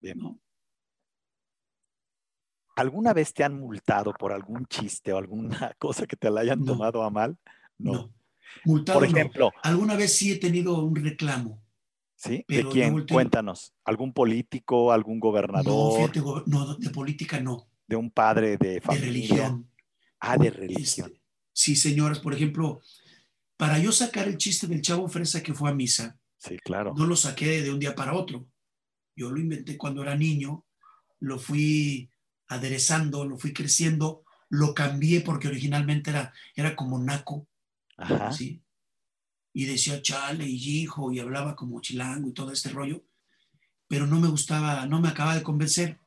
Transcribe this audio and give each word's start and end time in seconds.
Bien. 0.00 0.18
¿no? 0.18 0.40
¿Alguna 2.76 3.12
vez 3.12 3.34
te 3.34 3.42
han 3.44 3.58
multado 3.58 4.12
por 4.12 4.32
algún 4.32 4.66
chiste 4.66 5.12
o 5.12 5.18
alguna 5.18 5.74
cosa 5.78 6.06
que 6.06 6.16
te 6.16 6.30
la 6.30 6.40
hayan 6.42 6.60
No. 6.60 6.66
tomado 6.66 7.02
a 7.02 7.10
mal? 7.10 7.36
No. 7.76 7.92
No. 7.92 8.14
Multado 8.64 9.00
Por 9.00 9.08
ejemplo, 9.08 9.52
Alguna 9.62 9.94
vez 9.94 10.16
sí 10.16 10.32
he 10.32 10.36
tenido 10.38 10.82
un 10.82 10.94
reclamo. 10.96 11.62
¿sí? 12.16 12.44
¿De 12.48 12.66
quién? 12.68 13.06
Cuéntanos. 13.06 13.74
¿Algún 13.84 14.12
político, 14.12 14.90
algún 14.90 15.16
No, 15.18 15.20
gobernador, 15.20 15.96
fíjate, 16.00 16.20
go- 16.20 16.42
no, 16.46 16.74
de 16.76 16.90
política 16.90 17.40
no, 17.40 17.68
de 17.86 17.96
un 17.96 18.10
padre 18.10 18.56
de 18.56 18.74
de 18.74 18.80
familia? 18.80 19.06
religión. 19.06 19.70
Ah, 20.20 20.36
de 20.38 20.50
religión. 20.50 21.08
Este, 21.12 21.22
sí, 21.52 21.76
señoras, 21.76 22.18
por 22.20 22.34
ejemplo, 22.34 22.80
para 23.56 23.78
yo 23.78 23.92
sacar 23.92 24.26
el 24.26 24.36
chiste 24.38 24.66
del 24.66 24.80
chavo 24.82 25.06
fresa 25.08 25.42
que 25.42 25.54
fue 25.54 25.70
a 25.70 25.74
misa, 25.74 26.18
Sí, 26.38 26.56
claro. 26.58 26.94
no 26.96 27.06
lo 27.06 27.14
saqué 27.16 27.62
de 27.62 27.70
un 27.70 27.78
día 27.78 27.94
para 27.94 28.14
otro. 28.14 28.46
Yo 29.18 29.30
lo 29.32 29.40
inventé 29.40 29.76
cuando 29.76 30.02
era 30.02 30.14
niño, 30.14 30.64
lo 31.18 31.40
fui 31.40 32.08
aderezando, 32.46 33.24
lo 33.24 33.36
fui 33.36 33.52
creciendo, 33.52 34.22
lo 34.48 34.74
cambié 34.74 35.22
porque 35.22 35.48
originalmente 35.48 36.10
era, 36.10 36.32
era 36.54 36.76
como 36.76 37.00
naco, 37.00 37.48
Ajá. 37.96 38.32
¿sí? 38.32 38.62
Y 39.52 39.64
decía 39.64 40.00
chale 40.00 40.46
y 40.46 40.82
hijo 40.82 41.10
y 41.10 41.18
hablaba 41.18 41.56
como 41.56 41.80
chilango 41.80 42.28
y 42.28 42.32
todo 42.32 42.52
este 42.52 42.68
rollo, 42.68 43.02
pero 43.88 44.06
no 44.06 44.20
me 44.20 44.28
gustaba, 44.28 44.86
no 44.86 45.00
me 45.00 45.08
acaba 45.08 45.34
de 45.34 45.42
convencer. 45.42 45.98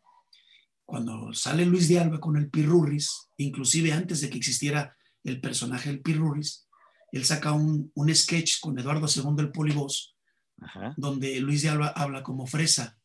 Cuando 0.85 1.33
sale 1.33 1.65
Luis 1.65 1.89
de 1.89 1.99
Alba 1.99 2.21
con 2.21 2.37
el 2.37 2.49
Pirurris, 2.49 3.27
inclusive 3.35 3.91
antes 3.91 4.21
de 4.21 4.29
que 4.29 4.37
existiera 4.37 4.95
el 5.25 5.41
personaje 5.41 5.89
del 5.89 6.01
Pirurris, 6.01 6.65
él 7.11 7.25
saca 7.25 7.51
un, 7.51 7.91
un 7.93 8.15
sketch 8.15 8.61
con 8.61 8.79
Eduardo 8.79 9.05
II 9.05 9.35
el 9.39 9.51
Polibos, 9.51 10.15
Ajá. 10.61 10.93
donde 10.95 11.41
Luis 11.41 11.61
de 11.61 11.69
Alba 11.69 11.89
habla 11.89 12.23
como 12.23 12.47
fresa. 12.47 13.00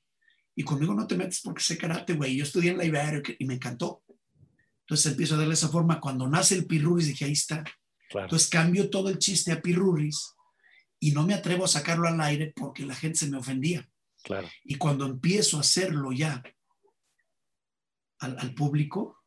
Y 0.57 0.65
conmigo 0.65 0.95
no 0.95 1.07
te 1.07 1.17
metes 1.17 1.43
porque 1.43 1.63
sé 1.63 1.77
karate, 1.77 2.15
güey. 2.15 2.37
Yo 2.37 2.45
estudié 2.45 2.71
en 2.71 2.79
la 2.79 2.85
Ibero 2.85 3.23
y 3.39 3.45
me 3.45 3.55
encantó. 3.55 4.03
Entonces 4.81 5.13
empiezo 5.13 5.35
a 5.35 5.39
darle 5.39 5.55
esa 5.55 5.69
forma. 5.69 6.01
Cuando 6.01 6.27
nace 6.29 6.55
el 6.55 6.67
Pirurris, 6.67 7.09
dije, 7.09 7.27
ahí 7.27 7.33
está. 7.33 7.63
Claro. 8.09 8.27
Entonces 8.27 8.49
cambio 8.49 8.89
todo 8.89 9.11
el 9.11 9.19
chiste 9.19 9.53
a 9.53 9.61
Pirurris 9.61 10.35
y 10.99 11.13
no 11.13 11.27
me 11.27 11.35
atrevo 11.35 11.67
a 11.67 11.69
sacarlo 11.69 12.09
al 12.09 12.21
aire 12.21 12.53
porque 12.57 12.87
la 12.87 12.95
gente 12.95 13.19
se 13.19 13.29
me 13.29 13.37
ofendía. 13.37 13.87
Claro. 14.23 14.49
Y 14.65 14.77
cuando 14.77 15.05
empiezo 15.07 15.59
a 15.59 15.61
hacerlo 15.61 16.11
ya 16.13 16.43
al, 18.21 18.39
al 18.39 18.55
público, 18.55 19.19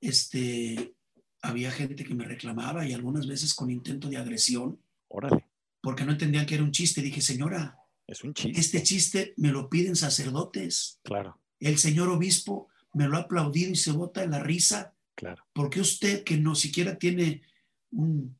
este, 0.00 0.96
había 1.42 1.70
gente 1.70 2.04
que 2.04 2.14
me 2.14 2.24
reclamaba 2.24 2.86
y 2.86 2.92
algunas 2.92 3.26
veces 3.26 3.54
con 3.54 3.70
intento 3.70 4.08
de 4.08 4.16
agresión 4.16 4.80
Órale. 5.08 5.50
porque 5.80 6.04
no 6.04 6.12
entendían 6.12 6.46
que 6.46 6.54
era 6.54 6.64
un 6.64 6.72
chiste. 6.72 7.02
Dije, 7.02 7.20
señora, 7.20 7.76
Es 8.12 8.22
un 8.24 8.34
chiste. 8.34 8.60
este 8.60 8.82
chiste 8.82 9.34
me 9.38 9.50
lo 9.50 9.68
piden 9.70 9.96
sacerdotes. 9.96 11.00
Claro. 11.02 11.40
El 11.58 11.78
señor 11.78 12.08
obispo 12.08 12.68
me 12.92 13.08
lo 13.08 13.16
ha 13.16 13.20
aplaudido 13.20 13.70
y 13.70 13.76
se 13.76 13.92
bota 13.92 14.22
en 14.22 14.30
la 14.32 14.40
risa. 14.40 14.94
Claro. 15.14 15.46
porque 15.52 15.80
usted 15.80 16.24
que 16.24 16.38
no 16.38 16.54
siquiera 16.54 16.98
tiene 16.98 17.42
un, 17.90 18.08
un 18.08 18.38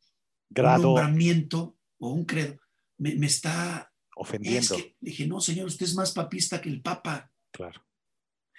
Grado 0.49 0.85
nombramiento 0.85 1.77
o 1.99 2.09
un 2.09 2.25
credo, 2.25 2.59
me, 2.97 3.15
me 3.15 3.27
está... 3.27 3.93
Es 4.01 4.13
ofendiendo. 4.17 4.77
que, 4.77 4.97
dije, 5.01 5.27
no, 5.27 5.41
señor, 5.41 5.67
usted 5.67 5.85
es 5.87 5.95
más 5.95 6.13
papista 6.13 6.61
que 6.61 6.71
el 6.71 6.81
papa. 6.81 7.31
Claro. 7.53 7.87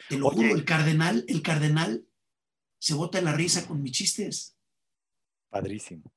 Te 0.08 0.18
lo 0.18 0.28
Oye. 0.28 0.38
juro, 0.38 0.56
el 0.56 0.64
cardenal, 0.64 1.26
el 1.28 1.42
cardenal 1.42 2.06
se 2.80 2.94
bota 2.94 3.18
en 3.18 3.26
la 3.26 3.34
risa 3.34 3.66
con 3.68 3.82
mis 3.82 3.94
chistes. 3.94 4.56
Padrísimo. 5.50 6.14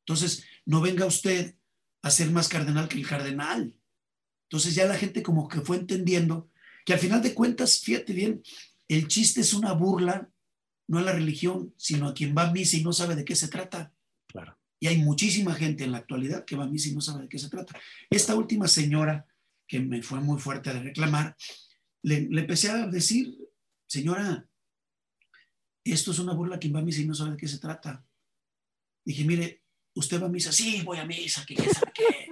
Entonces, 0.00 0.44
no 0.64 0.80
venga 0.80 1.06
usted 1.06 1.56
a 2.02 2.10
ser 2.10 2.30
más 2.30 2.48
cardenal 2.48 2.88
que 2.88 2.98
el 2.98 3.06
cardenal. 3.06 3.74
Entonces 4.54 4.76
ya 4.76 4.86
la 4.86 4.94
gente 4.94 5.20
como 5.20 5.48
que 5.48 5.62
fue 5.62 5.78
entendiendo 5.78 6.48
que 6.84 6.92
al 6.92 7.00
final 7.00 7.20
de 7.20 7.34
cuentas, 7.34 7.80
fíjate 7.80 8.12
bien, 8.12 8.40
el 8.86 9.08
chiste 9.08 9.40
es 9.40 9.52
una 9.52 9.72
burla, 9.72 10.30
no 10.86 10.98
a 10.98 11.02
la 11.02 11.10
religión, 11.10 11.74
sino 11.76 12.06
a 12.06 12.14
quien 12.14 12.36
va 12.38 12.48
a 12.48 12.52
misa 12.52 12.76
y 12.76 12.84
no 12.84 12.92
sabe 12.92 13.16
de 13.16 13.24
qué 13.24 13.34
se 13.34 13.48
trata. 13.48 13.92
Claro. 14.28 14.56
Y 14.78 14.86
hay 14.86 14.98
muchísima 14.98 15.54
gente 15.54 15.82
en 15.82 15.90
la 15.90 15.98
actualidad 15.98 16.44
que 16.44 16.54
va 16.54 16.66
a 16.66 16.68
misa 16.68 16.88
y 16.88 16.94
no 16.94 17.00
sabe 17.00 17.22
de 17.22 17.28
qué 17.28 17.36
se 17.36 17.50
trata. 17.50 17.76
Esta 18.08 18.36
última 18.36 18.68
señora, 18.68 19.26
que 19.66 19.80
me 19.80 20.00
fue 20.04 20.20
muy 20.20 20.38
fuerte 20.38 20.70
a 20.70 20.80
reclamar, 20.80 21.36
le, 22.02 22.28
le 22.30 22.42
empecé 22.42 22.70
a 22.70 22.86
decir, 22.86 23.36
señora, 23.88 24.46
esto 25.82 26.12
es 26.12 26.20
una 26.20 26.32
burla 26.32 26.54
a 26.54 26.58
quien 26.60 26.76
va 26.76 26.78
a 26.78 26.84
misa 26.84 27.00
y 27.00 27.06
no 27.06 27.14
sabe 27.14 27.32
de 27.32 27.38
qué 27.38 27.48
se 27.48 27.58
trata. 27.58 28.06
Dije, 29.04 29.24
mire, 29.24 29.64
¿usted 29.96 30.22
va 30.22 30.26
a 30.26 30.30
misa? 30.30 30.52
Sí, 30.52 30.82
voy 30.84 30.98
a 30.98 31.04
misa, 31.04 31.44
que 31.44 31.56
qué 31.56 31.74
sabe 31.74 31.90
qué. 31.92 32.28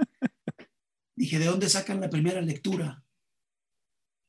Dije, 1.14 1.38
¿de 1.38 1.46
dónde 1.46 1.68
sacan 1.68 2.00
la 2.00 2.10
primera 2.10 2.40
lectura? 2.40 3.04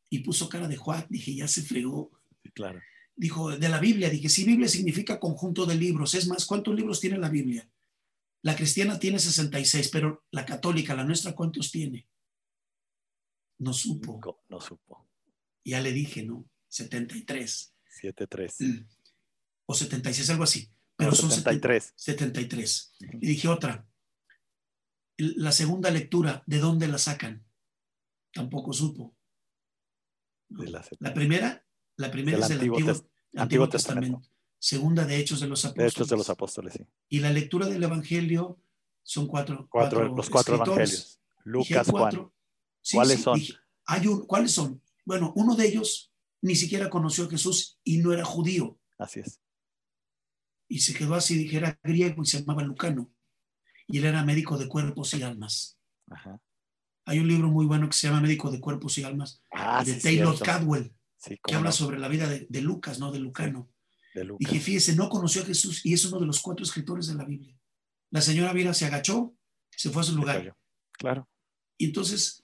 Y 0.10 0.20
puso 0.20 0.50
cara 0.50 0.68
de 0.68 0.76
Juan. 0.76 1.06
Dije, 1.10 1.36
ya 1.36 1.48
se 1.48 1.62
fregó. 1.62 2.12
Sí, 2.44 2.50
claro. 2.52 2.82
Dijo, 3.16 3.58
de 3.58 3.70
la 3.70 3.80
Biblia. 3.80 4.10
Dije, 4.10 4.30
sí, 4.30 4.44
Biblia 4.44 4.68
significa 4.68 5.20
conjunto 5.20 5.66
de 5.66 5.76
libros. 5.76 6.14
Es 6.16 6.28
más, 6.28 6.46
¿cuántos 6.46 6.76
libros 6.76 7.00
tiene 7.00 7.18
la 7.18 7.30
Biblia? 7.30 7.70
La 8.42 8.56
cristiana 8.56 9.00
tiene 9.00 9.20
66, 9.20 9.90
pero 9.90 10.26
la 10.32 10.46
católica, 10.46 10.96
la 10.96 11.06
nuestra, 11.06 11.34
¿cuántos 11.34 11.72
tiene? 11.72 12.08
No 13.60 13.74
supo. 13.74 14.44
No 14.50 14.60
supo. 14.60 15.08
Ya 15.64 15.80
le 15.80 15.94
dije, 15.94 16.24
¿no? 16.24 16.46
73 16.68 17.74
7-3. 18.02 18.86
o 19.66 19.74
76, 19.74 20.30
algo 20.30 20.44
así. 20.44 20.70
Pero 20.96 21.12
No, 21.12 21.16
son 21.16 21.32
73. 21.32 21.94
73. 21.96 22.96
Ujú. 23.00 23.18
Y 23.22 23.28
dije 23.28 23.48
otra. 23.48 23.88
La 25.18 25.52
segunda 25.52 25.90
lectura, 25.92 26.44
¿de 26.48 26.60
dónde 26.60 26.88
la 26.88 26.98
sacan? 26.98 27.46
Tampoco 28.34 28.74
supo. 28.74 29.16
De 30.50 30.70
la 30.70 30.86
La 31.00 31.14
primera, 31.14 31.66
la 31.98 32.12
primera 32.12 32.40
es 32.40 32.48
del 32.50 32.58
Antiguo 32.60 32.78
Antiguo, 32.78 32.94
Test- 32.94 33.06
Antiguo 33.36 33.42
Antiguo 33.44 33.70
Testamento. 33.70 34.18
Testamento. 34.18 34.34
Segunda 34.60 35.06
de 35.06 35.18
Hechos 35.18 35.40
de 35.42 35.48
los 35.48 35.62
de 35.62 35.68
Apóstoles. 35.70 35.94
Hechos 35.94 36.08
de 36.10 36.18
los 36.18 36.30
Apóstoles, 36.30 36.74
sí. 36.74 36.86
Y 37.10 37.20
la 37.20 37.32
lectura 37.32 37.68
del 37.68 37.84
Evangelio 37.84 38.60
son 39.04 39.28
cuatro. 39.28 39.68
Cuatro, 39.70 40.08
los 40.16 40.30
cuatro 40.30 40.56
escritores. 40.56 40.90
evangelios. 40.92 41.20
Lucas, 41.44 41.88
Juan. 41.90 42.02
cuatro. 42.04 42.34
Sí, 42.82 42.98
¿Cuáles 42.98 43.18
sí, 43.18 43.24
son? 43.24 43.40
dije, 43.40 43.54
hay 43.86 44.08
un, 44.08 44.26
¿Cuáles 44.26 44.52
son? 44.52 44.82
Bueno, 45.06 45.34
uno 45.36 45.56
de 45.56 45.68
ellos 45.68 46.12
ni 46.42 46.56
siquiera 46.56 46.90
conoció 46.90 47.26
a 47.26 47.30
Jesús 47.30 47.80
y 47.84 47.98
no 48.00 48.14
era 48.14 48.24
judío. 48.24 48.80
Así 48.98 49.20
es. 49.20 49.42
Y 50.70 50.80
se 50.80 50.94
quedó 50.94 51.16
así, 51.16 51.38
dije, 51.38 51.58
era 51.58 51.78
griego 51.84 52.24
y 52.24 52.26
se 52.26 52.40
llamaba 52.40 52.64
Lucano. 52.64 53.12
Y 53.88 53.98
él 54.00 54.06
era 54.06 54.24
médico 54.24 54.58
de 54.58 54.68
cuerpos 54.68 55.14
y 55.14 55.24
almas. 55.24 55.78
Ajá. 56.10 56.40
Hay 57.06 57.20
un 57.20 57.28
libro 57.28 57.50
muy 57.50 57.66
bueno 57.66 57.88
que 57.90 57.96
se 57.98 58.08
llama 58.08 58.22
Médico 58.22 58.50
de 58.50 58.62
Cuerpos 58.62 58.98
y 58.98 59.04
Almas, 59.04 59.42
Ah, 59.52 59.84
de 59.84 59.96
sí, 59.96 60.02
Taylor 60.02 60.36
cierto. 60.38 60.46
Cadwell, 60.46 60.94
Sí, 61.18 61.38
que 61.46 61.56
habla 61.56 61.72
sobre 61.74 62.00
la 62.00 62.08
vida 62.08 62.28
de, 62.30 62.48
de 62.50 62.62
Lucas, 62.62 62.98
no 63.00 63.12
de 63.12 63.20
Lucano. 63.20 63.70
de 64.16 64.24
Lucas. 64.24 64.40
Dije, 64.50 64.62
fíjese, 64.64 64.96
no 64.96 65.10
conoció 65.10 65.42
a 65.42 65.46
Jesús 65.46 65.86
y 65.86 65.94
es 65.94 66.06
uno 66.06 66.20
de 66.20 66.26
los 66.28 66.42
cuatro 66.42 66.64
escritores 66.64 67.08
de 67.08 67.16
la 67.16 67.26
Biblia. 67.26 67.58
La 68.10 68.22
señora 68.22 68.54
Vira 68.54 68.74
se 68.74 68.86
agachó, 68.86 69.36
se 69.70 69.90
fue 69.90 70.02
a 70.02 70.06
su 70.06 70.16
lugar. 70.16 70.56
Claro. 70.94 71.28
Y 71.78 71.86
entonces, 71.86 72.44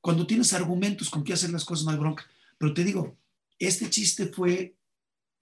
cuando 0.00 0.26
tienes 0.26 0.52
argumentos 0.54 1.10
con 1.10 1.22
qué 1.22 1.32
hacer 1.34 1.50
las 1.50 1.64
cosas, 1.66 1.84
no 1.84 1.90
hay 1.90 1.98
bronca. 1.98 2.24
Pero 2.58 2.72
te 2.72 2.84
digo, 2.84 3.18
este 3.58 3.90
chiste 3.90 4.26
fue 4.28 4.74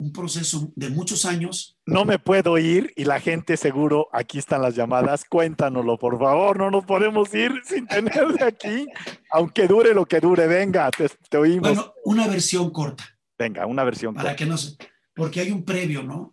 un 0.00 0.12
proceso 0.12 0.72
de 0.76 0.90
muchos 0.90 1.24
años. 1.24 1.78
No 1.86 2.04
me 2.04 2.18
puedo 2.18 2.56
ir 2.58 2.92
y 2.96 3.04
la 3.04 3.20
gente 3.20 3.56
seguro, 3.56 4.08
aquí 4.12 4.38
están 4.38 4.62
las 4.62 4.74
llamadas, 4.74 5.24
cuéntanoslo, 5.28 5.98
por 5.98 6.18
favor, 6.18 6.56
no 6.58 6.70
nos 6.70 6.84
podemos 6.84 7.32
ir 7.34 7.52
sin 7.64 7.86
tenerle 7.86 8.42
aquí, 8.42 8.86
aunque 9.30 9.66
dure 9.68 9.94
lo 9.94 10.06
que 10.06 10.20
dure, 10.20 10.46
venga, 10.46 10.90
te, 10.90 11.08
te 11.28 11.36
oímos. 11.36 11.68
Bueno, 11.68 11.92
una 12.04 12.26
versión 12.26 12.70
corta, 12.70 13.04
venga, 13.38 13.66
una 13.66 13.84
versión. 13.84 14.14
para 14.14 14.30
corta. 14.30 14.36
que 14.36 14.46
no 14.46 14.56
se... 14.56 14.76
Porque 15.14 15.40
hay 15.40 15.50
un 15.50 15.64
previo, 15.64 16.02
¿no? 16.02 16.32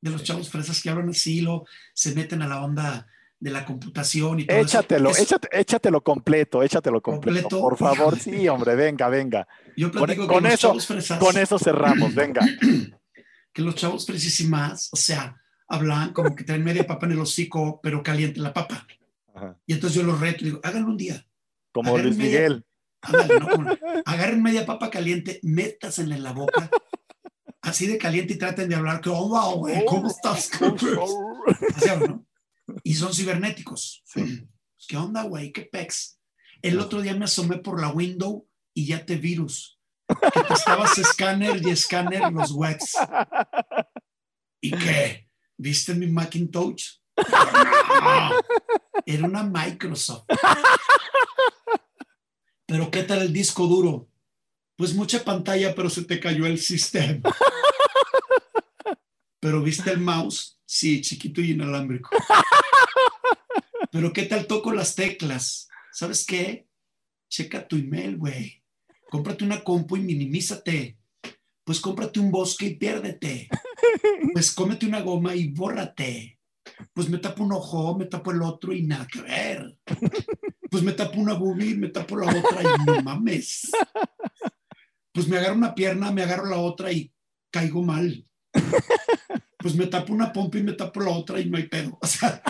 De 0.00 0.10
los 0.10 0.22
chavos 0.22 0.48
fresas 0.48 0.80
que 0.82 0.88
hablan 0.88 1.08
así, 1.10 1.40
lo, 1.40 1.64
se 1.94 2.14
meten 2.14 2.42
a 2.42 2.48
la 2.48 2.62
onda 2.64 3.06
de 3.40 3.50
la 3.50 3.64
computación 3.64 4.38
y 4.40 4.46
todo 4.46 4.58
eso. 4.58 4.66
Échatelo, 4.66 5.10
échate- 5.12 5.48
échatelo 5.50 6.02
completo, 6.02 6.62
échatelo 6.62 7.00
completo, 7.00 7.48
Completo, 7.48 7.60
por 7.60 7.76
favor, 7.78 8.18
sí, 8.18 8.46
hombre, 8.50 8.74
venga, 8.76 9.08
venga. 9.08 9.48
Yo 9.76 9.90
con- 9.90 10.00
con 10.04 10.08
que 10.16 10.40
los 10.42 10.52
eso- 10.52 10.68
chavos 10.68 10.86
fresas... 10.86 11.18
Con 11.18 11.36
eso 11.38 11.58
cerramos, 11.58 12.14
venga. 12.14 12.42
que 13.52 13.62
los 13.62 13.74
chavos 13.74 14.06
más, 14.48 14.88
o 14.92 14.96
sea, 14.96 15.40
hablan 15.68 16.12
como 16.12 16.34
que 16.34 16.44
traen 16.44 16.64
media 16.64 16.86
papa 16.86 17.06
en 17.06 17.12
el 17.12 17.20
hocico, 17.20 17.80
pero 17.82 18.02
caliente 18.02 18.40
la 18.40 18.52
papa. 18.52 18.86
Ajá. 19.34 19.58
Y 19.66 19.72
entonces 19.74 19.96
yo 19.96 20.02
los 20.02 20.20
reto 20.20 20.42
y 20.42 20.46
digo, 20.46 20.60
háganlo 20.62 20.88
un 20.88 20.96
día. 20.96 21.26
Como 21.72 21.96
Luis 21.98 22.16
media- 22.16 22.40
Miguel. 22.40 22.66
Ándale, 23.02 23.40
¿no? 23.40 23.48
Como, 23.48 23.70
agarren 24.04 24.42
media 24.42 24.66
papa 24.66 24.90
caliente, 24.90 25.40
métasenla 25.42 26.16
en 26.16 26.22
la 26.22 26.32
boca, 26.32 26.68
así 27.62 27.86
de 27.86 27.96
caliente 27.96 28.34
y 28.34 28.38
traten 28.38 28.68
de 28.68 28.74
hablar, 28.74 29.00
que, 29.00 29.08
oh, 29.08 29.28
wow, 29.28 29.54
güey, 29.56 29.84
¿cómo 29.86 30.10
estás? 30.10 30.50
Así 31.76 31.88
hablan, 31.88 32.26
¿no? 32.66 32.76
Y 32.84 32.94
son 32.94 33.14
cibernéticos. 33.14 34.04
¿Qué 34.86 34.96
onda, 34.96 35.22
güey? 35.22 35.50
¿Qué 35.50 35.62
pex? 35.62 36.20
El 36.62 36.78
otro 36.78 37.00
día 37.00 37.14
me 37.16 37.24
asomé 37.24 37.56
por 37.56 37.80
la 37.80 37.88
window 37.88 38.46
y 38.74 38.86
ya 38.86 39.06
te 39.06 39.16
virus. 39.16 39.79
Que 40.32 40.42
te 40.42 40.54
estabas 40.54 40.96
escáner 40.98 41.60
y 41.62 41.70
escáner 41.70 42.32
los 42.32 42.52
webs. 42.52 42.96
¿Y 44.60 44.70
qué? 44.72 45.28
¿Viste 45.56 45.94
mi 45.94 46.06
Macintosh? 46.06 46.98
Era 49.06 49.26
una 49.26 49.42
Microsoft. 49.42 50.24
Pero 52.66 52.90
¿qué 52.90 53.02
tal 53.02 53.22
el 53.22 53.32
disco 53.32 53.66
duro? 53.66 54.08
Pues 54.76 54.94
mucha 54.94 55.22
pantalla, 55.24 55.74
pero 55.74 55.90
se 55.90 56.04
te 56.04 56.20
cayó 56.20 56.46
el 56.46 56.58
sistema. 56.58 57.30
Pero 59.40 59.62
viste 59.62 59.90
el 59.90 60.00
mouse, 60.00 60.60
sí, 60.64 61.00
chiquito 61.00 61.40
y 61.40 61.52
inalámbrico. 61.52 62.10
Pero 63.90 64.12
¿qué 64.12 64.24
tal 64.24 64.46
toco 64.46 64.72
las 64.72 64.94
teclas? 64.94 65.68
¿Sabes 65.92 66.24
qué? 66.24 66.68
Checa 67.28 67.66
tu 67.66 67.76
email, 67.76 68.16
güey. 68.16 68.59
Cómprate 69.10 69.44
una 69.44 69.62
compu 69.62 69.96
y 69.96 70.00
minimízate. 70.00 70.96
Pues 71.64 71.80
cómprate 71.80 72.20
un 72.20 72.30
bosque 72.30 72.66
y 72.66 72.76
piérdete. 72.76 73.48
Pues 74.32 74.52
cómete 74.52 74.86
una 74.86 75.00
goma 75.00 75.34
y 75.34 75.48
bórrate. 75.48 76.38
Pues 76.92 77.08
me 77.08 77.18
tapo 77.18 77.42
un 77.42 77.52
ojo, 77.52 77.98
me 77.98 78.04
tapo 78.04 78.30
el 78.30 78.40
otro 78.42 78.72
y 78.72 78.82
nada 78.82 79.06
que 79.10 79.20
ver. 79.20 79.76
Pues 80.70 80.84
me 80.84 80.92
tapo 80.92 81.18
una 81.18 81.34
boobie, 81.34 81.74
me 81.74 81.88
tapo 81.88 82.16
la 82.16 82.30
otra 82.30 82.62
y 82.62 82.84
no 82.86 83.02
mames. 83.02 83.72
Pues 85.12 85.26
me 85.26 85.38
agarro 85.38 85.56
una 85.56 85.74
pierna, 85.74 86.12
me 86.12 86.22
agarro 86.22 86.46
la 86.46 86.58
otra 86.58 86.92
y 86.92 87.12
caigo 87.50 87.82
mal. 87.82 88.24
Pues 89.58 89.74
me 89.74 89.86
tapo 89.86 90.12
una 90.12 90.32
pompa 90.32 90.58
y 90.58 90.62
me 90.62 90.72
tapo 90.72 91.00
la 91.00 91.10
otra 91.10 91.40
y 91.40 91.50
no 91.50 91.58
hay 91.58 91.66
pedo. 91.66 91.98
O 92.00 92.06
sea, 92.06 92.40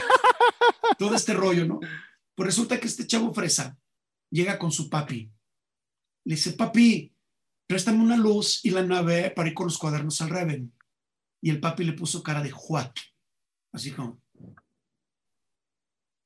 todo 0.99 1.15
este 1.15 1.33
rollo, 1.33 1.67
¿no? 1.67 1.81
Pues 2.35 2.47
resulta 2.47 2.79
que 2.79 2.87
este 2.87 3.07
chavo 3.07 3.33
fresa 3.33 3.79
llega 4.31 4.59
con 4.59 4.71
su 4.71 4.91
papi. 4.91 5.33
Le 6.31 6.37
dice, 6.37 6.53
papi, 6.53 7.13
préstame 7.67 8.05
una 8.05 8.17
luz 8.17 8.61
y 8.63 8.71
la 8.71 8.85
nave 8.85 9.33
para 9.33 9.49
ir 9.49 9.55
con 9.55 9.67
los 9.67 9.77
cuadernos 9.77 10.21
al 10.21 10.31
Reven. 10.31 10.73
Y 11.43 11.51
el 11.51 11.59
papi 11.59 11.83
le 11.83 11.93
puso 11.93 12.23
cara 12.23 12.41
de 12.41 12.53
what? 12.69 12.93
Así 13.73 13.91
como, 13.91 14.23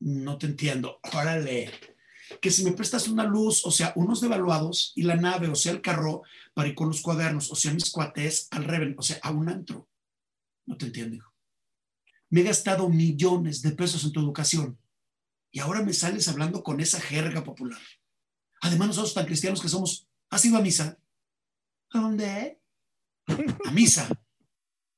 no 0.01 0.37
te 0.37 0.45
entiendo, 0.45 1.01
órale. 1.15 1.73
Que 2.43 2.51
si 2.51 2.65
me 2.65 2.73
prestas 2.73 3.09
una 3.09 3.25
luz, 3.25 3.65
o 3.65 3.71
sea, 3.71 3.95
unos 3.97 4.21
devaluados 4.21 4.93
y 4.95 5.05
la 5.05 5.17
nave, 5.17 5.49
o 5.49 5.55
sea, 5.55 5.73
el 5.73 5.81
carro 5.81 6.21
para 6.53 6.69
ir 6.69 6.75
con 6.75 6.89
los 6.89 7.01
cuadernos, 7.01 7.51
o 7.51 7.55
sea, 7.55 7.73
mis 7.73 7.91
cuates 7.91 8.49
al 8.51 8.65
Reven, 8.65 8.95
o 8.99 9.03
sea, 9.03 9.19
a 9.23 9.31
un 9.31 9.49
antro. 9.49 9.89
No 10.67 10.77
te 10.77 10.85
entiendo, 10.85 11.17
hijo. 11.17 11.33
Me 12.29 12.43
he 12.43 12.45
gastado 12.45 12.91
millones 12.91 13.63
de 13.63 13.71
pesos 13.71 14.05
en 14.05 14.13
tu 14.13 14.21
educación 14.21 14.79
y 15.51 15.61
ahora 15.61 15.83
me 15.83 15.95
sales 15.95 16.29
hablando 16.29 16.63
con 16.63 16.81
esa 16.81 17.01
jerga 17.01 17.43
popular. 17.43 17.81
Además, 18.65 18.89
nosotros 18.89 19.13
tan 19.13 19.27
cristianos 19.27 19.61
que 19.61 19.69
somos, 19.69 20.09
¿has 20.31 20.43
ido 20.47 20.57
a 20.57 20.63
misa? 20.63 20.99
¿A 21.93 22.01
dónde? 22.01 22.63
A 23.67 23.71
misa. 23.73 24.09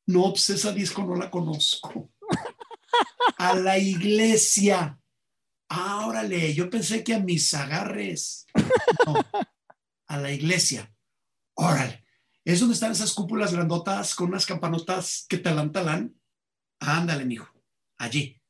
No, 0.07 0.31
pues 0.31 0.51
esa 0.51 0.71
disco 0.71 1.03
no 1.03 1.17
la 1.17 1.29
conozco. 1.29 2.13
A 3.39 3.57
la 3.57 3.77
iglesia. 3.77 5.01
Ah, 5.69 6.07
órale, 6.07 6.55
yo 6.55 6.71
pensé 6.71 7.03
que 7.03 7.15
a 7.15 7.19
mis 7.19 7.53
agarres. 7.55 8.47
A 10.07 10.17
la 10.17 10.31
iglesia. 10.31 10.95
Órale. 11.55 12.07
¿Es 12.45 12.61
donde 12.61 12.75
están 12.75 12.93
esas 12.93 13.13
cúpulas 13.15 13.53
grandotas 13.53 14.15
con 14.15 14.29
unas 14.29 14.47
campanotas 14.47 15.27
que 15.29 15.39
talan 15.39 15.73
talán? 15.73 16.15
Ándale, 16.79 17.25
mijo. 17.25 17.53
Allí. 17.99 18.41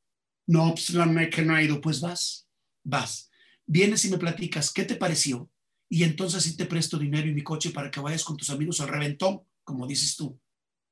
No, 0.46 0.74
pues 0.74 0.90
la 0.90 1.30
que 1.30 1.40
no 1.40 1.54
ha 1.54 1.62
ido. 1.62 1.80
Pues 1.80 2.02
vas, 2.02 2.50
vas. 2.84 3.30
Vienes 3.66 4.04
y 4.04 4.10
me 4.10 4.18
platicas, 4.18 4.72
¿qué 4.72 4.84
te 4.84 4.96
pareció? 4.96 5.50
Y 5.88 6.04
entonces 6.04 6.42
sí 6.42 6.56
te 6.56 6.66
presto 6.66 6.98
dinero 6.98 7.28
y 7.28 7.34
mi 7.34 7.42
coche 7.42 7.70
para 7.70 7.90
que 7.90 8.00
vayas 8.00 8.24
con 8.24 8.36
tus 8.36 8.50
amigos 8.50 8.80
al 8.80 8.88
reventón, 8.88 9.42
como 9.64 9.86
dices 9.86 10.16
tú. 10.16 10.38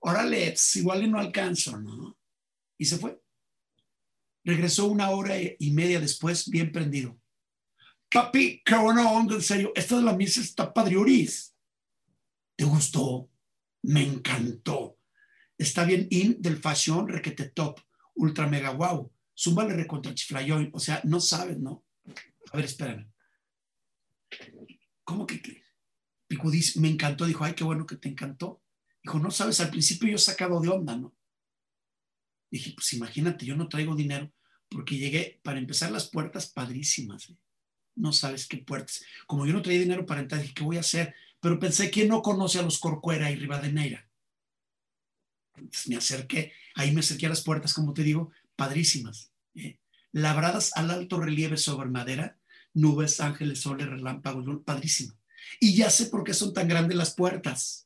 Órale, 0.01 0.49
pues, 0.49 0.77
igual 0.77 1.11
no 1.11 1.19
alcanzo, 1.19 1.81
¿no? 1.81 2.17
Y 2.79 2.85
se 2.85 2.99
fue. 2.99 3.21
Regresó 4.45 4.87
una 4.87 5.11
hora 5.11 5.37
y 5.41 5.71
media 5.71 6.01
después, 6.01 6.49
bien 6.51 6.71
prendido. 6.71 7.19
Papi, 8.11 8.63
qué 8.65 8.77
buena 8.77 9.11
onda, 9.11 9.35
en 9.35 9.43
serio. 9.43 9.73
Esta 9.75 9.97
de 9.97 10.03
la 10.03 10.15
misa 10.15 10.41
está 10.41 10.73
padriuris. 10.73 11.55
¿Te 12.57 12.65
gustó? 12.65 13.31
Me 13.83 14.03
encantó. 14.03 14.99
Está 15.59 15.85
bien 15.85 16.07
in 16.11 16.41
del 16.41 16.59
fashion 16.59 17.09
requete 17.09 17.51
top, 17.51 17.81
ultra 18.15 18.47
mega 18.47 18.71
wow. 18.71 19.11
Súbale 19.33 19.75
recontra 19.75 20.15
chiflayoy. 20.15 20.71
O 20.73 20.79
sea, 20.79 21.01
no 21.05 21.21
sabes, 21.21 21.59
¿no? 21.59 21.85
A 22.53 22.57
ver, 22.57 22.67
espérame. 22.67 23.11
¿Cómo 25.05 25.27
que? 25.27 25.41
Picudis 26.27 26.77
me 26.77 26.89
encantó. 26.89 27.27
Dijo, 27.27 27.45
ay, 27.45 27.55
qué 27.55 27.65
bueno 27.65 27.87
que 27.87 27.97
te 27.97 28.09
encantó. 28.09 28.63
Dijo, 29.03 29.19
no 29.19 29.31
sabes, 29.31 29.61
al 29.61 29.71
principio 29.71 30.09
yo 30.09 30.17
he 30.17 30.19
sacado 30.19 30.61
de 30.61 30.69
onda, 30.69 30.97
¿no? 30.97 31.15
Dije, 32.51 32.73
pues 32.75 32.93
imagínate, 32.93 33.45
yo 33.45 33.57
no 33.57 33.69
traigo 33.69 33.95
dinero 33.95 34.33
porque 34.69 34.97
llegué, 34.97 35.41
para 35.43 35.59
empezar, 35.59 35.93
las 35.93 36.09
puertas 36.11 36.51
padrísimas. 36.51 37.31
¿eh? 37.31 37.39
No 37.97 38.13
sabes 38.13 38.47
qué 38.47 38.59
puertas. 38.59 39.05
Como 39.27 39.47
yo 39.47 39.53
no 39.53 39.63
traía 39.63 39.81
dinero 39.81 40.05
para 40.05 40.21
entrar, 40.21 40.41
dije, 40.41 40.55
¿qué 40.55 40.65
voy 40.65 40.77
a 40.77 40.81
hacer? 40.81 41.15
Pero 41.41 41.59
pensé, 41.59 41.91
¿quién 41.91 42.09
no 42.09 42.23
conoce 42.23 42.59
a 42.59 42.63
los 42.63 42.79
Corcuera 42.79 43.31
y 43.31 43.37
Rivadeneira? 43.37 44.09
Entonces 45.55 45.89
me 45.89 45.97
acerqué, 45.97 46.53
ahí 46.75 46.93
me 46.93 47.01
acerqué 47.01 47.27
a 47.27 47.29
las 47.29 47.43
puertas, 47.43 47.73
como 47.73 47.95
te 47.95 48.03
digo, 48.03 48.33
padrísimas. 48.57 49.33
¿eh? 49.55 49.79
Labradas 50.15 50.71
al 50.77 50.93
alto 50.93 51.19
relieve 51.19 51.57
sobre 51.57 51.91
madera, 51.91 52.39
nubes, 52.73 53.19
ángeles, 53.19 53.63
soles, 53.63 53.89
relámpagos, 53.89 54.47
padrísimo. 54.65 55.19
Y 55.59 55.75
ya 55.75 55.91
sé 55.91 56.07
por 56.07 56.23
qué 56.23 56.33
son 56.33 56.55
tan 56.55 56.69
grandes 56.69 56.97
las 56.97 57.17
puertas. 57.17 57.85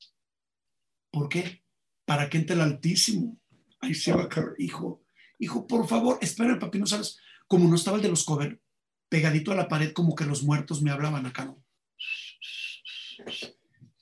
¿Por 1.10 1.30
qué? 1.30 1.64
Para 2.04 2.28
que 2.28 2.36
entre 2.36 2.54
el 2.54 2.60
Altísimo. 2.60 3.40
Ahí 3.80 3.94
se 3.94 4.12
va 4.12 4.24
a 4.24 4.28
caer, 4.28 4.54
hijo. 4.58 5.02
Hijo, 5.38 5.66
por 5.66 5.88
favor, 5.88 6.18
espera, 6.20 6.58
papi, 6.58 6.78
no 6.78 6.86
sabes. 6.86 7.16
Como 7.46 7.66
no 7.66 7.76
estaba 7.76 7.96
el 7.96 8.02
de 8.02 8.10
los 8.10 8.24
cover, 8.24 8.60
pegadito 9.08 9.52
a 9.52 9.56
la 9.56 9.66
pared, 9.66 9.94
como 9.94 10.14
que 10.14 10.26
los 10.26 10.42
muertos 10.42 10.82
me 10.82 10.90
hablaban 10.90 11.24
acá, 11.24 11.46
¿no? 11.46 11.64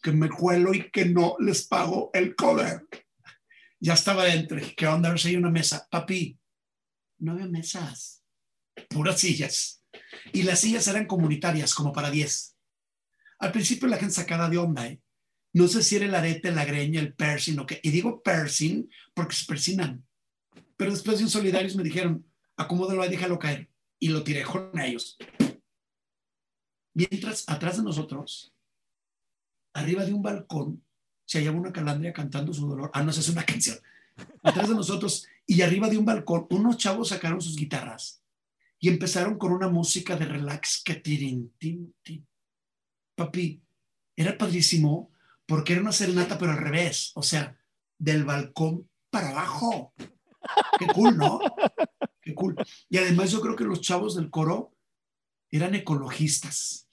Que 0.03 0.11
me 0.11 0.29
cuelo 0.29 0.75
y 0.75 0.91
que 0.91 1.05
no 1.05 1.37
les 1.39 1.65
pago 1.69 2.11
el 2.13 2.35
cover. 2.35 2.89
Ya 3.79 3.95
estaba 3.95 4.25
dentro. 4.25 4.59
¿Qué 4.77 4.89
onda? 4.89 5.13
A 5.13 5.17
si 5.17 5.29
hay 5.29 5.37
una 5.37 5.51
mesa. 5.51 5.87
Papi, 5.89 6.37
no 7.19 7.33
había 7.33 7.47
mesas, 7.47 8.16
puras 8.89 9.21
sillas. 9.21 9.83
Y 10.33 10.43
las 10.43 10.61
sillas 10.61 10.87
eran 10.89 11.07
comunitarias, 11.07 11.75
como 11.75 11.93
para 11.93 12.11
10. 12.11 12.57
Al 13.39 13.53
principio 13.53 13.89
la 13.89 13.99
gente 13.99 14.15
sacada 14.15 14.49
de 14.49 14.59
onda, 14.59 14.87
¿eh? 14.87 15.01
No 15.53 15.69
sé 15.69 15.83
si 15.83 15.97
era 15.97 16.05
el 16.05 16.15
arete, 16.15 16.51
la 16.53 16.67
greña, 16.67 17.01
el 17.01 17.15
piercing 17.15 17.59
o 17.59 17.67
qué. 17.67 17.81
Y 17.83 17.91
digo 17.91 18.23
piercing 18.23 18.91
porque 19.15 19.35
se 19.35 19.47
persinan. 19.47 20.07
Pero 20.77 20.91
después 20.91 21.19
de 21.19 21.25
un 21.25 21.31
solidarios 21.31 21.77
me 21.77 21.83
dijeron, 21.83 22.27
acomódalo 22.57 23.03
ahí, 23.03 23.09
déjalo 23.09 23.39
caer. 23.39 23.71
Y 23.99 24.09
lo 24.09 24.23
tiré 24.23 24.43
con 24.43 24.79
ellos. 24.79 25.17
Mientras, 26.93 27.49
atrás 27.49 27.79
de 27.79 27.83
nosotros, 27.83 28.53
arriba 29.73 30.05
de 30.05 30.13
un 30.13 30.23
balcón, 30.23 30.85
se 31.25 31.39
hallaba 31.39 31.59
una 31.59 31.73
calandria 31.73 32.13
cantando 32.13 32.53
su 32.53 32.69
dolor. 32.69 32.91
Ah, 32.93 33.03
no, 33.03 33.11
esa 33.11 33.21
es 33.21 33.29
una 33.31 33.45
canción. 33.47 33.79
Atrás 34.43 34.69
de 34.69 34.75
nosotros 34.75 35.27
y 35.47 35.63
arriba 35.63 35.89
de 35.89 35.97
un 35.97 36.05
balcón, 36.05 36.47
unos 36.51 36.77
chavos 36.77 37.09
sacaron 37.09 37.41
sus 37.41 37.57
guitarras 37.57 38.23
y 38.79 38.89
empezaron 38.89 39.39
con 39.39 39.53
una 39.53 39.69
música 39.69 40.17
de 40.17 40.27
relax 40.27 40.83
que 40.85 40.97
tirin, 40.97 41.55
tin, 41.59 41.95
tin. 42.03 42.27
Papi, 43.15 43.63
era 44.15 44.37
padrísimo 44.37 45.13
porque 45.47 45.73
era 45.73 45.83
una 45.83 45.93
serenata, 45.93 46.39
pero 46.39 46.53
al 46.53 46.59
revés, 46.59 47.13
o 47.15 47.23
sea, 47.23 47.57
del 47.99 48.25
balcón 48.25 48.89
para 49.11 49.31
abajo. 49.31 49.95
Qué 50.79 50.87
cool, 50.89 51.17
¿no? 51.17 51.41
Qué 52.21 52.35
cool. 52.35 52.57
Y 52.89 52.99
además 52.99 53.31
yo 53.31 53.41
creo 53.41 53.57
que 53.57 53.65
los 53.65 53.81
chavos 53.81 54.17
del 54.17 54.31
coro 54.31 54.75
eran 55.51 55.75
ecologistas. 55.75 56.89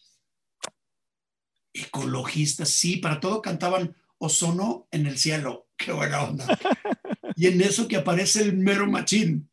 Ecologistas, 1.74 2.70
sí, 2.70 2.98
para 2.98 3.20
todo 3.20 3.42
cantaban 3.42 3.96
Ozono 4.20 4.88
en 4.92 5.08
el 5.08 5.18
cielo. 5.18 5.68
Qué 5.76 5.92
buena 5.92 6.24
onda. 6.24 6.48
Y 7.36 7.48
en 7.48 7.62
eso 7.62 7.88
que 7.88 7.98
aparece 7.98 8.42
el 8.42 8.56
mero 8.56 8.90
machín. 8.90 9.50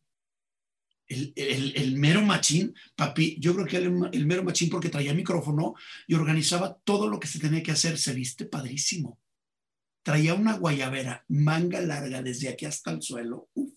El, 1.11 1.97
mero 1.99 2.23
machín, 2.23 2.73
papi, 2.95 3.37
yo 3.41 3.55
creo 3.55 3.67
que 3.67 3.79
el, 3.79 4.09
el, 4.13 4.27
mero 4.27 4.45
machín 4.45 4.71
porque 4.71 4.89
traía 4.89 5.13
micrófono 5.13 5.75
y 6.07 6.15
organizaba 6.15 6.79
todo 6.85 7.09
lo 7.09 7.19
que 7.19 7.27
se 7.27 7.41
tenía 7.41 7.63
que 7.63 7.73
hacer, 7.73 7.99
se 7.99 8.15
viste 8.15 8.47
padrísimo. 8.47 9.19
Traía 10.03 10.35
una 10.35 10.57
guayabera, 10.57 11.25
manga 11.29 11.81
larga 11.81 12.23
desde 12.23 12.49
aquí 12.49 12.65
hasta 12.65 12.93
el 12.93 13.03
suelo. 13.03 13.51
Uf, 13.55 13.73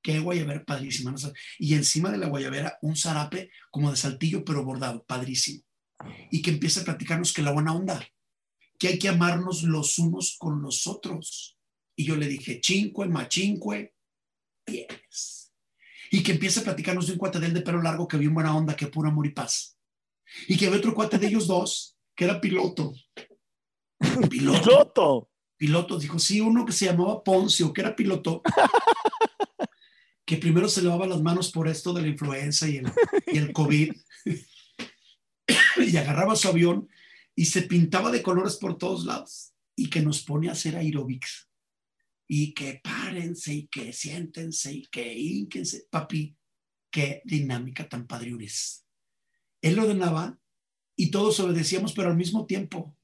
qué 0.00 0.20
guayabera 0.20 0.64
padrísima. 0.64 1.14
Y 1.58 1.74
encima 1.74 2.10
de 2.10 2.18
la 2.18 2.28
guayabera 2.28 2.78
un 2.82 2.94
zarape 2.94 3.50
como 3.70 3.90
de 3.90 3.96
saltillo, 3.96 4.44
pero 4.44 4.64
bordado, 4.64 5.04
padrísimo. 5.04 5.64
Y 6.30 6.40
que 6.40 6.50
empieza 6.50 6.82
a 6.82 6.84
platicarnos 6.84 7.32
que 7.32 7.42
la 7.42 7.50
buena 7.50 7.74
onda, 7.74 8.06
que 8.78 8.88
hay 8.88 8.98
que 8.98 9.08
amarnos 9.08 9.64
los 9.64 9.98
unos 9.98 10.36
con 10.38 10.62
los 10.62 10.86
otros 10.86 11.54
y 11.96 12.04
yo 12.04 12.16
le 12.16 12.26
dije, 12.26 12.60
cinque, 12.62 13.06
machinque, 13.06 13.94
tienes. 14.64 15.43
Y 16.14 16.22
que 16.22 16.30
empieza 16.30 16.60
a 16.60 16.62
platicarnos 16.62 17.08
de 17.08 17.14
un 17.14 17.18
cuate 17.18 17.40
de 17.40 17.46
él 17.46 17.54
de 17.54 17.60
pelo 17.60 17.82
largo 17.82 18.06
que 18.06 18.16
bien 18.16 18.32
buena 18.32 18.56
onda, 18.56 18.76
que 18.76 18.86
puro 18.86 19.08
amor 19.08 19.26
y 19.26 19.32
paz. 19.32 19.76
Y 20.46 20.56
que 20.56 20.68
había 20.68 20.78
otro 20.78 20.94
cuate 20.94 21.18
de 21.18 21.26
ellos 21.26 21.48
dos, 21.48 21.98
que 22.14 22.24
era 22.24 22.40
piloto. 22.40 22.94
Piloto. 24.30 25.28
Piloto. 25.56 25.98
Dijo, 25.98 26.20
sí, 26.20 26.40
uno 26.40 26.64
que 26.64 26.70
se 26.70 26.84
llamaba 26.84 27.24
Poncio, 27.24 27.72
que 27.72 27.80
era 27.80 27.96
piloto. 27.96 28.42
que 30.24 30.36
primero 30.36 30.68
se 30.68 30.82
lavaba 30.82 31.08
las 31.08 31.20
manos 31.20 31.50
por 31.50 31.66
esto 31.66 31.92
de 31.92 32.02
la 32.02 32.08
influenza 32.08 32.68
y 32.68 32.76
el, 32.76 32.92
y 33.26 33.38
el 33.38 33.52
COVID. 33.52 33.92
y 35.78 35.96
agarraba 35.96 36.36
su 36.36 36.46
avión 36.46 36.88
y 37.34 37.46
se 37.46 37.62
pintaba 37.62 38.12
de 38.12 38.22
colores 38.22 38.54
por 38.54 38.78
todos 38.78 39.04
lados 39.04 39.52
y 39.74 39.90
que 39.90 40.00
nos 40.00 40.22
pone 40.22 40.48
a 40.48 40.52
hacer 40.52 40.76
aerobics 40.76 41.48
y 42.26 42.54
que 42.54 42.80
párense 42.82 43.54
y 43.54 43.66
que 43.68 43.92
siéntense 43.92 44.72
y 44.72 44.86
que 44.86 45.12
ínquense. 45.14 45.86
Papi, 45.90 46.36
qué 46.90 47.22
dinámica 47.24 47.88
tan 47.88 48.06
padre 48.06 48.36
Él 49.60 49.74
lo 49.74 49.82
ordenaba 49.82 50.38
y 50.96 51.10
todos 51.10 51.40
obedecíamos, 51.40 51.92
pero 51.92 52.10
al 52.10 52.16
mismo 52.16 52.46
tiempo. 52.46 52.96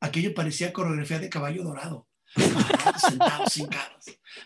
Aquello 0.00 0.32
parecía 0.32 0.72
coreografía 0.72 1.18
de 1.18 1.28
caballo 1.28 1.62
dorado. 1.62 2.08
Parados, 2.34 3.02
sentados, 3.02 3.56
hincados. 3.58 4.04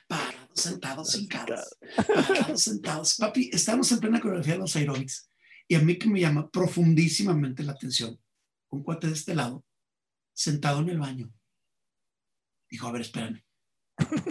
Parados, 0.08 0.60
sentados, 0.60 1.14
hincados. 1.14 1.76
Parados, 2.06 2.62
sentados. 2.62 3.14
Papi, 3.16 3.50
estamos 3.52 3.92
en 3.92 4.00
plena 4.00 4.20
coreografía 4.20 4.54
de 4.54 4.60
los 4.60 4.74
aerobics. 4.74 5.28
Y 5.68 5.76
a 5.76 5.80
mí 5.80 5.98
que 5.98 6.08
me 6.08 6.20
llama 6.20 6.50
profundísimamente 6.50 7.62
la 7.62 7.72
atención, 7.72 8.20
un 8.70 8.82
cuate 8.82 9.06
de 9.06 9.12
este 9.12 9.34
lado, 9.34 9.64
sentado 10.32 10.80
en 10.80 10.90
el 10.90 10.98
baño. 10.98 11.32
Dijo, 12.68 12.88
a 12.88 12.92
ver, 12.92 13.02
espérame. 13.02 13.43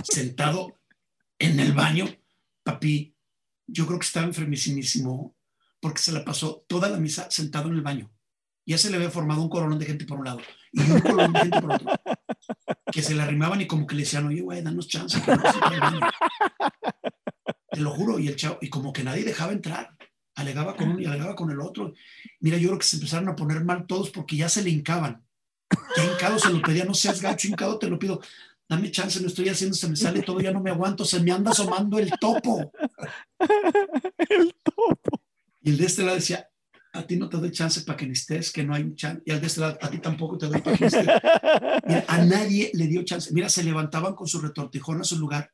Sentado 0.03 0.79
en 1.39 1.59
el 1.59 1.73
baño, 1.73 2.05
papi, 2.63 3.15
yo 3.67 3.85
creo 3.85 3.99
que 3.99 4.05
estaba 4.05 4.25
enfermísimo 4.25 5.35
porque 5.79 6.01
se 6.01 6.11
la 6.11 6.23
pasó 6.23 6.65
toda 6.67 6.89
la 6.89 6.97
misa 6.97 7.29
sentado 7.29 7.67
en 7.69 7.75
el 7.75 7.81
baño. 7.81 8.11
Ya 8.65 8.77
se 8.77 8.89
le 8.89 8.95
había 8.95 9.11
formado 9.11 9.41
un 9.41 9.49
coronón 9.49 9.77
de 9.77 9.85
gente 9.85 10.05
por 10.05 10.19
un 10.19 10.25
lado 10.25 10.39
y 10.71 10.79
un 10.79 11.01
coronón 11.01 11.33
de 11.33 11.39
gente 11.39 11.61
por 11.61 11.73
otro. 11.73 11.91
Que 12.91 13.01
se 13.01 13.13
le 13.15 13.21
arrimaban 13.21 13.59
y 13.59 13.67
como 13.67 13.85
que 13.85 13.95
le 13.95 14.03
decían, 14.03 14.27
oye, 14.27 14.41
güey, 14.41 14.61
danos 14.61 14.87
chance. 14.87 15.21
Te 17.71 17.79
lo 17.81 17.91
juro. 17.91 18.19
Y 18.19 18.29
el 18.29 18.37
chavo, 18.37 18.59
y 18.61 18.69
como 18.69 18.93
que 18.93 19.03
nadie 19.03 19.25
dejaba 19.25 19.51
entrar. 19.51 19.97
Alegaba 20.35 20.77
con 20.77 20.91
uno 20.91 21.01
y 21.01 21.05
alegaba 21.05 21.35
con 21.35 21.51
el 21.51 21.59
otro. 21.59 21.93
Mira, 22.39 22.57
yo 22.57 22.69
creo 22.69 22.79
que 22.79 22.85
se 22.85 22.95
empezaron 22.95 23.27
a 23.27 23.35
poner 23.35 23.63
mal 23.65 23.85
todos 23.85 24.09
porque 24.09 24.37
ya 24.37 24.47
se 24.47 24.63
le 24.63 24.69
hincaban. 24.69 25.25
Ya 25.97 26.05
hincado 26.05 26.39
se 26.39 26.51
lo 26.51 26.61
pedía, 26.61 26.85
no 26.85 26.93
seas 26.93 27.21
gacho, 27.21 27.47
hincado 27.47 27.77
te 27.79 27.89
lo 27.89 27.99
pido 27.99 28.21
dame 28.67 28.91
chance, 28.91 29.19
me 29.19 29.27
estoy 29.27 29.49
haciendo, 29.49 29.75
se 29.75 29.87
me 29.87 29.95
sale 29.95 30.21
todo, 30.21 30.39
ya 30.39 30.51
no 30.51 30.61
me 30.61 30.71
aguanto, 30.71 31.05
se 31.05 31.19
me 31.19 31.31
anda 31.31 31.51
asomando 31.51 31.99
el 31.99 32.11
topo. 32.19 32.71
el 34.29 34.55
topo. 34.63 35.21
Y 35.61 35.71
el 35.71 35.77
de 35.77 35.85
este 35.85 36.03
lado 36.03 36.15
decía, 36.15 36.47
a 36.93 37.07
ti 37.07 37.15
no 37.15 37.27
te 37.27 37.37
doy 37.37 37.51
chance 37.51 37.81
para 37.81 37.97
que 37.97 38.05
ni 38.05 38.13
estés, 38.13 38.51
que 38.51 38.63
no 38.63 38.73
hay 38.75 38.93
chance. 38.95 39.21
Y 39.25 39.31
al 39.31 39.41
de 39.41 39.47
este 39.47 39.61
lado, 39.61 39.77
a 39.81 39.89
ti 39.89 39.97
tampoco 39.99 40.37
te 40.37 40.47
doy 40.47 40.61
para 40.61 40.77
que 40.77 40.85
estés. 40.85 41.07
a 42.07 42.25
nadie 42.25 42.71
le 42.73 42.87
dio 42.87 43.03
chance. 43.03 43.33
Mira, 43.33 43.49
se 43.49 43.63
levantaban 43.63 44.13
con 44.13 44.27
su 44.27 44.39
retortijón 44.39 45.01
a 45.01 45.03
su 45.03 45.17
lugar, 45.17 45.51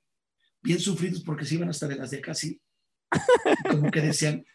bien 0.62 0.80
sufridos 0.80 1.22
porque 1.22 1.46
se 1.46 1.56
iban 1.56 1.70
hasta 1.70 1.88
de 1.88 1.96
las 1.96 2.12
décadas 2.12 2.38
así. 2.38 2.62
Como 3.70 3.89
que 3.89 4.01
decían, 4.01 4.46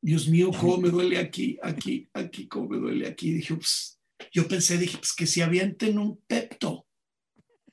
Dios 0.00 0.28
mío, 0.28 0.50
cómo 0.58 0.78
me 0.78 0.90
duele 0.90 1.18
aquí, 1.18 1.58
aquí, 1.62 2.08
aquí, 2.12 2.46
cómo 2.46 2.68
me 2.68 2.78
duele 2.78 3.08
aquí. 3.08 3.32
dije, 3.32 3.54
pues, 3.54 3.98
yo 4.32 4.46
pensé, 4.46 4.78
dije, 4.78 4.98
pues 4.98 5.14
que 5.14 5.26
si 5.26 5.40
avienten 5.40 5.98
un 5.98 6.20
pepto 6.26 6.87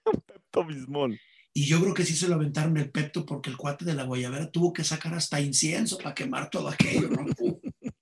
Pepto 0.25 0.65
Bismol. 0.65 1.19
Y 1.53 1.65
yo 1.65 1.79
creo 1.81 1.93
que 1.93 2.05
sí 2.05 2.15
se 2.15 2.27
lo 2.27 2.35
aventaron 2.35 2.75
el 2.77 2.91
Pepto 2.91 3.25
porque 3.25 3.49
el 3.49 3.57
cuate 3.57 3.85
de 3.85 3.93
la 3.93 4.03
Guayabera 4.03 4.51
tuvo 4.51 4.73
que 4.73 4.83
sacar 4.83 5.13
hasta 5.13 5.39
incienso 5.39 5.97
para 5.97 6.13
quemar 6.13 6.49
todo 6.49 6.67
aquello. 6.67 7.09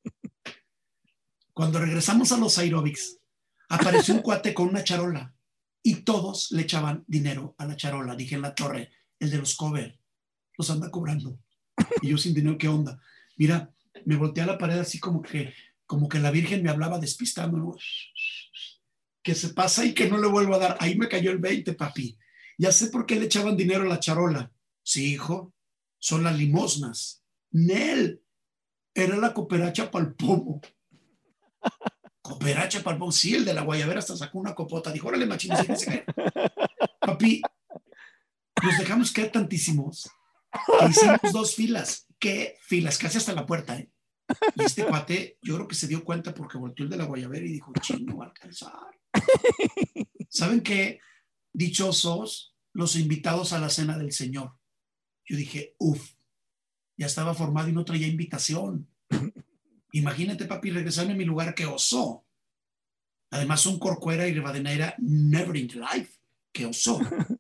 Cuando 1.53 1.79
regresamos 1.79 2.31
a 2.31 2.37
los 2.37 2.57
aerobics, 2.57 3.19
apareció 3.69 4.15
un 4.15 4.21
cuate 4.21 4.55
con 4.55 4.69
una 4.69 4.83
charola 4.83 5.35
y 5.83 5.97
todos 5.97 6.51
le 6.51 6.63
echaban 6.63 7.03
dinero 7.05 7.53
a 7.59 7.67
la 7.67 7.75
charola. 7.75 8.15
Dije 8.15 8.33
en 8.35 8.41
la 8.41 8.55
torre, 8.55 8.91
el 9.19 9.29
de 9.29 9.37
los 9.37 9.55
cover, 9.55 9.99
los 10.57 10.71
anda 10.71 10.89
cobrando. 10.89 11.37
Y 12.01 12.09
yo 12.09 12.17
sin 12.17 12.33
dinero, 12.33 12.57
¿qué 12.57 12.67
onda? 12.67 12.99
Mira, 13.37 13.71
me 14.05 14.15
volteé 14.15 14.43
a 14.43 14.47
la 14.47 14.57
pared 14.57 14.79
así 14.79 14.99
como 14.99 15.21
que, 15.21 15.53
como 15.85 16.09
que 16.09 16.19
la 16.19 16.31
Virgen 16.31 16.63
me 16.63 16.71
hablaba 16.71 16.97
despistando 16.97 17.77
que 19.23 19.33
se 19.33 19.49
pasa 19.49 19.85
y 19.85 19.93
que 19.93 20.09
no 20.09 20.17
le 20.17 20.27
vuelvo 20.27 20.55
a 20.55 20.59
dar. 20.59 20.77
Ahí 20.79 20.95
me 20.97 21.07
cayó 21.07 21.31
el 21.31 21.39
20, 21.39 21.73
papi. 21.73 22.17
Ya 22.57 22.71
sé 22.71 22.87
por 22.87 23.05
qué 23.05 23.15
le 23.15 23.25
echaban 23.25 23.57
dinero 23.57 23.83
a 23.83 23.87
la 23.87 23.99
charola. 23.99 24.51
Sí, 24.83 25.13
hijo, 25.13 25.53
son 25.97 26.23
las 26.23 26.37
limosnas. 26.37 27.23
Nel, 27.51 28.21
era 28.93 29.17
la 29.17 29.33
cooperacha 29.33 29.89
palpomo. 29.89 30.61
Cooperacha 32.21 32.83
palpomo. 32.83 33.11
Sí, 33.11 33.35
el 33.35 33.45
de 33.45 33.53
la 33.53 33.63
guayabera 33.63 33.99
hasta 33.99 34.15
sacó 34.15 34.39
una 34.39 34.53
copota. 34.53 34.91
Dijo, 34.91 35.07
órale, 35.07 35.25
machín, 35.25 35.51
Papi, 36.99 37.41
nos 38.61 38.77
dejamos 38.77 39.11
caer 39.11 39.31
tantísimos. 39.31 40.09
hicimos 40.89 41.33
dos 41.33 41.55
filas. 41.55 42.07
¿Qué 42.19 42.57
filas? 42.61 42.97
Casi 42.97 43.17
hasta 43.17 43.33
la 43.33 43.45
puerta, 43.45 43.77
¿eh? 43.77 43.89
Y 44.55 44.63
este 44.63 44.85
cuate, 44.85 45.37
yo 45.41 45.55
creo 45.55 45.67
que 45.67 45.75
se 45.75 45.87
dio 45.87 46.03
cuenta 46.03 46.33
porque 46.33 46.57
volteó 46.57 46.85
el 46.85 46.89
de 46.89 46.97
la 46.97 47.05
guayabera 47.05 47.45
y 47.45 47.51
dijo, 47.51 47.73
ching, 47.81 48.05
no 48.05 48.17
va 48.17 48.25
a 48.25 48.27
alcanzar. 48.29 48.71
¿Saben 50.29 50.61
qué? 50.61 50.99
Dichosos 51.53 52.55
los 52.73 52.95
invitados 52.95 53.53
a 53.53 53.59
la 53.59 53.69
cena 53.69 53.97
del 53.97 54.11
Señor. 54.11 54.53
Yo 55.25 55.37
dije, 55.37 55.75
uff, 55.77 56.13
ya 56.97 57.05
estaba 57.05 57.33
formado 57.33 57.69
y 57.69 57.73
no 57.73 57.85
traía 57.85 58.07
invitación. 58.07 58.87
Imagínate, 59.91 60.45
papi, 60.45 60.71
regresarme 60.71 61.13
a 61.13 61.17
mi 61.17 61.25
lugar 61.25 61.53
que 61.53 61.65
osó. 61.65 62.25
Además, 63.29 63.65
un 63.65 63.79
corcuera 63.79 64.27
y 64.27 64.33
rebadenera 64.33 64.95
never 64.99 65.55
in 65.55 65.67
life. 65.67 66.19
Que 66.51 66.65
osó. 66.65 66.99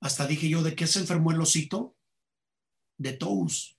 Hasta 0.00 0.26
dije 0.26 0.48
yo, 0.48 0.62
¿de 0.62 0.74
qué 0.74 0.86
se 0.86 1.00
enfermó 1.00 1.32
el 1.32 1.40
osito? 1.40 1.96
De 2.96 3.12
toes. 3.12 3.76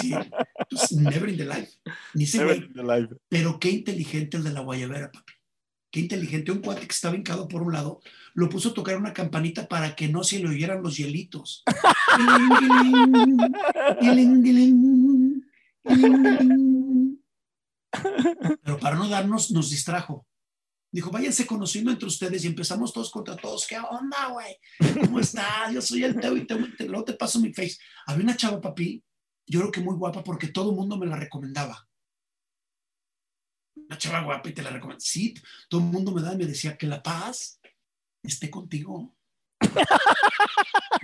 Sí, 0.00 0.12
pues, 0.68 0.92
never 0.92 1.28
in 1.28 1.36
the 1.36 1.44
life. 1.44 1.72
Ni 2.14 2.26
se 2.26 2.68
Pero 3.28 3.58
qué 3.58 3.70
inteligente 3.70 4.36
el 4.36 4.44
de 4.44 4.52
la 4.52 4.60
guayabera, 4.60 5.10
papi. 5.10 5.32
Qué 5.90 6.00
inteligente. 6.00 6.52
Un 6.52 6.60
cuate 6.60 6.86
que 6.86 6.92
estaba 6.92 7.16
hincado 7.16 7.48
por 7.48 7.62
un 7.62 7.72
lado, 7.72 8.00
lo 8.34 8.48
puso 8.48 8.70
a 8.70 8.74
tocar 8.74 8.96
una 8.96 9.12
campanita 9.12 9.68
para 9.68 9.96
que 9.96 10.08
no 10.08 10.22
se 10.22 10.38
le 10.38 10.48
oyeran 10.48 10.82
los 10.82 10.96
hielitos. 10.96 11.64
Pero 18.62 18.78
para 18.78 18.96
no 18.96 19.08
darnos, 19.08 19.50
nos 19.50 19.70
distrajo. 19.70 20.26
Dijo, 20.92 21.10
váyanse 21.10 21.46
conociendo 21.46 21.90
entre 21.92 22.08
ustedes 22.08 22.44
y 22.44 22.48
empezamos 22.48 22.92
todos 22.92 23.10
contra 23.10 23.36
todos. 23.36 23.66
¿Qué 23.66 23.78
onda, 23.78 24.28
güey? 24.32 24.56
¿Cómo 25.04 25.20
estás? 25.20 25.72
Yo 25.72 25.80
soy 25.80 26.02
el 26.02 26.18
Teo 26.18 26.36
y 26.36 26.46
te, 26.46 26.56
luego 26.86 27.04
te 27.04 27.12
paso 27.14 27.38
mi 27.38 27.52
face. 27.52 27.76
Había 28.06 28.24
una 28.24 28.36
chava, 28.36 28.60
papi, 28.60 29.02
yo 29.50 29.60
creo 29.60 29.72
que 29.72 29.80
muy 29.80 29.94
guapa 29.96 30.22
porque 30.22 30.48
todo 30.48 30.70
el 30.70 30.76
mundo 30.76 30.96
me 30.96 31.06
la 31.06 31.16
recomendaba. 31.16 31.88
Una 33.74 33.98
chava 33.98 34.22
guapa 34.22 34.48
y 34.48 34.52
te 34.52 34.62
la 34.62 34.70
recomendaba. 34.70 35.00
Sí, 35.00 35.34
todo 35.68 35.80
el 35.80 35.88
mundo 35.88 36.12
me 36.12 36.22
daba 36.22 36.34
y 36.34 36.38
me 36.38 36.46
decía 36.46 36.76
que 36.76 36.86
la 36.86 37.02
paz 37.02 37.60
esté 38.22 38.48
contigo. 38.48 39.16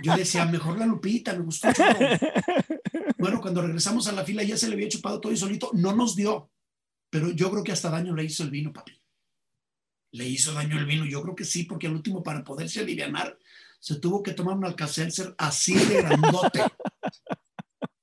Yo 0.01 0.15
decía, 0.15 0.45
mejor 0.45 0.79
la 0.79 0.85
Lupita, 0.85 1.33
me 1.33 1.43
gustó 1.43 1.67
Bueno, 3.17 3.41
cuando 3.41 3.61
regresamos 3.61 4.07
a 4.07 4.13
la 4.13 4.23
fila 4.23 4.43
ya 4.43 4.57
se 4.57 4.67
le 4.67 4.75
había 4.75 4.87
chupado 4.87 5.19
todo 5.19 5.33
y 5.33 5.37
solito, 5.37 5.71
no 5.73 5.93
nos 5.93 6.15
dio. 6.15 6.49
Pero 7.09 7.31
yo 7.31 7.51
creo 7.51 7.63
que 7.63 7.71
hasta 7.73 7.89
daño 7.89 8.15
le 8.15 8.23
hizo 8.23 8.43
el 8.43 8.49
vino, 8.49 8.71
papi 8.71 8.97
le 10.11 10.27
hizo 10.27 10.53
daño 10.53 10.77
el 10.77 10.85
vino. 10.85 11.05
Yo 11.05 11.21
creo 11.21 11.35
que 11.35 11.45
sí, 11.45 11.63
porque 11.63 11.87
al 11.87 11.93
último, 11.93 12.23
para 12.23 12.43
poderse 12.43 12.79
aliviar, 12.79 13.37
se 13.79 13.99
tuvo 13.99 14.23
que 14.23 14.33
tomar 14.33 14.57
un 14.57 14.65
alcacelser 14.65 15.35
así 15.37 15.75
de 15.75 16.01
grandote. 16.01 16.61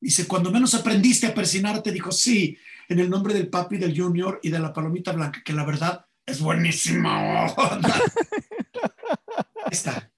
Dice, 0.05 0.27
cuando 0.27 0.51
menos 0.51 0.75
aprendiste 0.75 1.27
a 1.27 1.35
persinarte, 1.35 1.91
dijo, 1.91 2.13
sí, 2.13 2.59
en 2.91 2.99
el 2.99 3.09
nombre 3.09 3.33
del 3.33 3.49
papi, 3.49 3.79
del 3.79 3.99
junior 3.99 4.39
y 4.43 4.51
de 4.51 4.59
la 4.59 4.71
palomita 4.71 5.13
blanca, 5.13 5.43
que 5.43 5.55
la 5.55 5.65
verdad 5.65 6.05
es 6.27 6.41
buenísima. 6.41 7.47
Está. 9.71 10.13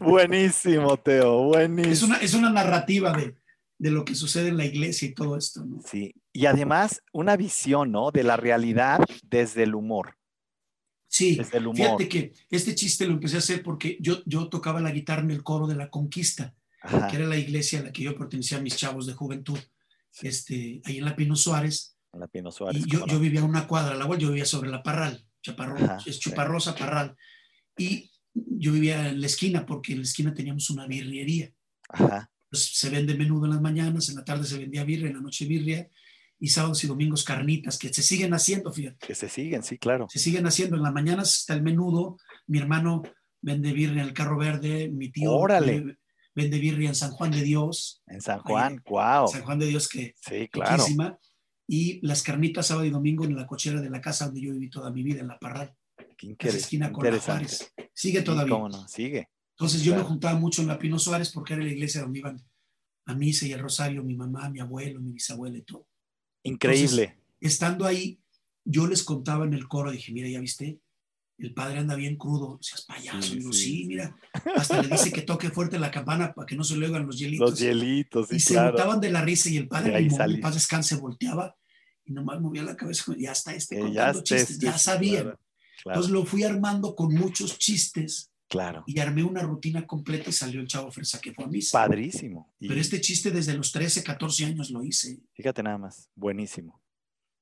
Buenísimo, 0.00 0.96
Teo, 0.96 1.44
buenísimo. 1.44 1.92
Es 1.92 2.02
una, 2.02 2.16
es 2.16 2.34
una 2.34 2.50
narrativa 2.50 3.12
de, 3.12 3.36
de 3.78 3.90
lo 3.92 4.04
que 4.04 4.16
sucede 4.16 4.48
en 4.48 4.56
la 4.56 4.64
iglesia 4.64 5.06
y 5.06 5.14
todo 5.14 5.36
esto, 5.36 5.64
¿no? 5.64 5.80
Sí, 5.86 6.16
y 6.32 6.46
además 6.46 7.00
una 7.12 7.36
visión, 7.36 7.92
¿no? 7.92 8.10
De 8.10 8.24
la 8.24 8.36
realidad 8.36 8.98
desde 9.22 9.62
el 9.62 9.76
humor. 9.76 10.16
Sí, 11.06 11.40
fíjate 11.74 12.08
que 12.08 12.32
este 12.50 12.74
chiste 12.74 13.06
lo 13.06 13.12
empecé 13.12 13.36
a 13.36 13.38
hacer 13.38 13.62
porque 13.62 13.98
yo, 14.00 14.20
yo 14.26 14.48
tocaba 14.48 14.80
la 14.80 14.90
guitarra 14.90 15.22
en 15.22 15.30
el 15.30 15.44
coro 15.44 15.68
de 15.68 15.76
la 15.76 15.90
Conquista, 15.90 16.56
que 16.82 17.16
era 17.16 17.26
la 17.26 17.36
iglesia 17.36 17.80
a 17.80 17.82
la 17.84 17.92
que 17.92 18.02
yo 18.02 18.16
pertenecía 18.16 18.58
a 18.58 18.60
mis 18.60 18.76
chavos 18.76 19.06
de 19.06 19.14
juventud, 19.14 19.58
este, 20.22 20.80
ahí 20.84 20.98
en 20.98 21.04
la 21.04 21.16
Pino 21.16 21.36
Suárez. 21.36 21.96
En 22.12 22.20
la 22.20 22.28
Pino 22.28 22.50
Suárez. 22.50 22.84
Y 22.86 22.90
yo, 22.90 23.06
yo 23.06 23.18
vivía 23.18 23.40
en 23.40 23.46
una 23.46 23.66
cuadra, 23.66 23.94
la 23.94 24.06
cual 24.06 24.18
yo 24.18 24.28
vivía 24.28 24.44
sobre 24.44 24.70
la 24.70 24.82
Parral, 24.82 25.26
Chaparro, 25.42 25.76
es 26.06 26.18
Chuparrosa 26.18 26.74
Parral. 26.74 27.16
Y 27.76 28.10
yo 28.34 28.72
vivía 28.72 29.08
en 29.08 29.20
la 29.20 29.26
esquina 29.26 29.66
porque 29.66 29.92
en 29.92 29.98
la 29.98 30.04
esquina 30.04 30.34
teníamos 30.34 30.70
una 30.70 30.86
birriería. 30.86 31.52
Ajá. 31.88 32.30
Pues 32.50 32.78
se 32.78 32.90
vende 32.90 33.14
menudo 33.14 33.44
en 33.44 33.52
las 33.52 33.60
mañanas, 33.60 34.08
en 34.08 34.16
la 34.16 34.24
tarde 34.24 34.44
se 34.44 34.58
vendía 34.58 34.84
birria, 34.84 35.08
en 35.08 35.16
la 35.16 35.20
noche 35.20 35.44
birria 35.44 35.88
y 36.40 36.48
sábados 36.48 36.82
y 36.84 36.86
domingos 36.86 37.24
carnitas, 37.24 37.78
que 37.78 37.92
se 37.92 38.02
siguen 38.02 38.32
haciendo, 38.32 38.72
fíjate. 38.72 39.06
Que 39.06 39.14
se 39.14 39.28
siguen, 39.28 39.62
sí, 39.62 39.76
claro. 39.76 40.06
Se 40.08 40.18
siguen 40.18 40.46
haciendo. 40.46 40.76
En 40.76 40.82
las 40.82 40.92
mañanas 40.92 41.34
está 41.34 41.54
el 41.54 41.62
menudo, 41.62 42.16
mi 42.46 42.58
hermano 42.58 43.02
vende 43.40 43.72
birria 43.72 44.02
en 44.02 44.08
el 44.08 44.14
carro 44.14 44.38
verde, 44.38 44.88
mi 44.88 45.10
tío 45.10 45.32
Órale. 45.32 45.98
Vende 46.38 46.58
birria 46.58 46.88
en 46.88 46.94
San 46.94 47.10
Juan 47.10 47.32
de 47.32 47.42
Dios. 47.42 48.02
En 48.06 48.20
San 48.20 48.38
Juan, 48.40 48.80
wow. 48.88 49.26
San 49.26 49.42
Juan 49.42 49.58
de 49.58 49.66
Dios, 49.66 49.88
que 49.88 50.14
sí, 50.20 50.48
claro. 50.48 50.84
y 51.66 52.06
las 52.06 52.22
carnitas 52.22 52.68
sábado 52.68 52.86
y 52.86 52.90
domingo 52.90 53.24
en 53.24 53.34
la 53.34 53.46
cochera 53.46 53.80
de 53.80 53.90
la 53.90 54.00
casa 54.00 54.26
donde 54.26 54.40
yo 54.40 54.52
viví 54.52 54.70
toda 54.70 54.90
mi 54.92 55.02
vida, 55.02 55.20
en 55.20 55.28
la 55.28 55.38
Parral. 55.38 55.74
Qué 56.16 56.36
la 56.40 56.50
esquina 56.50 56.92
con 56.92 57.04
la 57.04 57.18
Juárez. 57.18 57.72
Sigue 57.92 58.22
todavía. 58.22 58.54
¿Cómo 58.54 58.68
no? 58.68 58.86
Sigue. 58.86 59.28
Entonces 59.56 59.82
yo 59.82 59.96
me 59.96 60.02
juntaba 60.02 60.38
mucho 60.38 60.62
en 60.62 60.68
la 60.68 60.78
Pino 60.78 60.98
Suárez 60.98 61.32
porque 61.32 61.54
era 61.54 61.64
la 61.64 61.72
iglesia 61.72 62.02
donde 62.02 62.20
iban 62.20 62.40
a 63.06 63.14
misa 63.14 63.46
y 63.46 63.52
el 63.52 63.60
rosario, 63.60 64.04
mi 64.04 64.14
mamá, 64.14 64.48
mi 64.50 64.60
abuelo, 64.60 65.00
mi 65.00 65.12
bisabuela 65.12 65.58
y 65.58 65.62
todo. 65.62 65.88
Increíble. 66.44 67.18
estando 67.40 67.84
ahí, 67.84 68.20
yo 68.64 68.86
les 68.86 69.02
contaba 69.02 69.44
en 69.44 69.54
el 69.54 69.66
coro, 69.66 69.90
dije, 69.90 70.12
mira, 70.12 70.28
ya 70.28 70.40
viste, 70.40 70.80
el 71.38 71.54
padre 71.54 71.78
anda 71.78 71.94
bien 71.94 72.16
crudo, 72.16 72.58
seas 72.60 72.82
payaso. 72.82 73.22
Sí, 73.22 73.52
sí, 73.52 73.84
mira, 73.86 74.16
hasta 74.56 74.82
le 74.82 74.88
dice 74.88 75.12
que 75.12 75.22
toque 75.22 75.50
fuerte 75.50 75.78
la 75.78 75.90
campana 75.90 76.34
para 76.34 76.46
que 76.46 76.56
no 76.56 76.64
se 76.64 76.76
le 76.76 76.86
oigan 76.86 77.06
los 77.06 77.18
hielitos. 77.18 77.50
Los 77.50 77.60
hielitos, 77.60 78.28
sí, 78.28 78.36
Y 78.36 78.40
se 78.40 78.60
botaban 78.60 79.00
de 79.00 79.10
la 79.10 79.22
risa 79.22 79.48
y 79.48 79.56
el 79.56 79.68
padre, 79.68 79.96
el 79.96 80.40
padre 80.40 80.54
descanse, 80.54 80.96
volteaba 80.96 81.56
y 82.04 82.12
nomás 82.12 82.40
movía 82.40 82.62
la 82.62 82.76
cabeza, 82.76 83.14
ya 83.16 83.32
está 83.32 83.54
este 83.54 83.78
contando 83.78 84.18
ya 84.18 84.22
chistes, 84.22 84.50
este, 84.50 84.66
ya 84.66 84.78
sabían. 84.78 85.34
Entonces 85.84 86.10
lo 86.10 86.24
fui 86.24 86.42
armando 86.42 86.94
con 86.94 87.14
muchos 87.14 87.58
chistes. 87.58 88.32
Claro. 88.48 88.82
Y 88.86 88.98
armé 88.98 89.22
una 89.22 89.42
rutina 89.42 89.86
completa 89.86 90.30
y 90.30 90.32
salió 90.32 90.62
el 90.62 90.66
chavo 90.66 90.90
Fresa 90.90 91.20
que 91.20 91.34
fue 91.34 91.44
a 91.44 91.48
misa. 91.48 91.78
Padrísimo. 91.78 92.50
Pero 92.58 92.80
este 92.80 92.98
chiste 92.98 93.30
desde 93.30 93.52
los 93.52 93.70
13, 93.72 94.02
14 94.02 94.46
años 94.46 94.70
lo 94.70 94.82
hice. 94.82 95.20
Fíjate 95.34 95.62
nada 95.62 95.76
más, 95.76 96.08
buenísimo. 96.14 96.80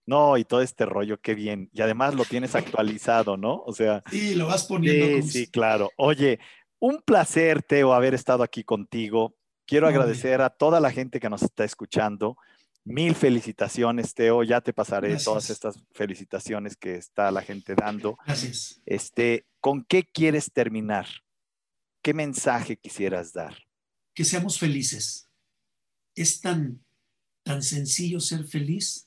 No, 0.07 0.39
y 0.39 0.45
todo 0.45 0.63
este 0.63 0.87
rollo, 0.87 1.21
qué 1.21 1.35
bien. 1.35 1.69
Y 1.73 1.83
además 1.83 2.15
lo 2.15 2.25
tienes 2.25 2.55
actualizado, 2.55 3.37
¿no? 3.37 3.63
O 3.67 3.73
sea. 3.73 4.05
Sí, 4.09 4.37
lo 4.37 4.47
vas 4.47 4.65
poniendo. 4.65 5.27
Sí, 5.27 5.41
sí, 5.41 5.47
claro. 5.49 5.91
Oye, 5.97 6.39
un 6.79 7.03
placer, 7.03 7.63
Teo, 7.63 7.93
haber 7.93 8.15
estado 8.15 8.45
aquí 8.45 8.63
contigo. 8.63 9.37
Quiero 9.67 9.89
agradecer 9.89 10.41
a 10.43 10.51
toda 10.51 10.79
la 10.79 10.93
gente 10.93 11.19
que 11.19 11.29
nos 11.29 11.43
está 11.43 11.65
escuchando. 11.65 12.37
Mil 12.85 13.17
felicitaciones, 13.17 14.15
Teo. 14.15 14.45
Ya 14.45 14.61
te 14.61 14.73
pasaré 14.73 15.17
todas 15.17 15.51
estas 15.51 15.83
felicitaciones 15.93 16.77
que 16.77 16.95
está 16.95 17.33
la 17.33 17.43
gente 17.43 17.75
dando. 17.75 18.17
Gracias. 18.25 18.81
Este, 18.87 19.45
¿con 19.61 19.85
qué 19.85 20.05
quieres 20.05 20.53
terminar? 20.53 21.09
¿Qué 22.01 22.15
mensaje 22.15 22.77
quisieras 22.77 23.33
dar? 23.33 23.57
Que 24.15 24.25
seamos 24.25 24.61
felices. 24.61 25.29
Es 26.15 26.41
tan, 26.41 26.85
tan 27.43 27.61
sencillo 27.65 28.21
ser 28.21 28.45
feliz 28.45 29.06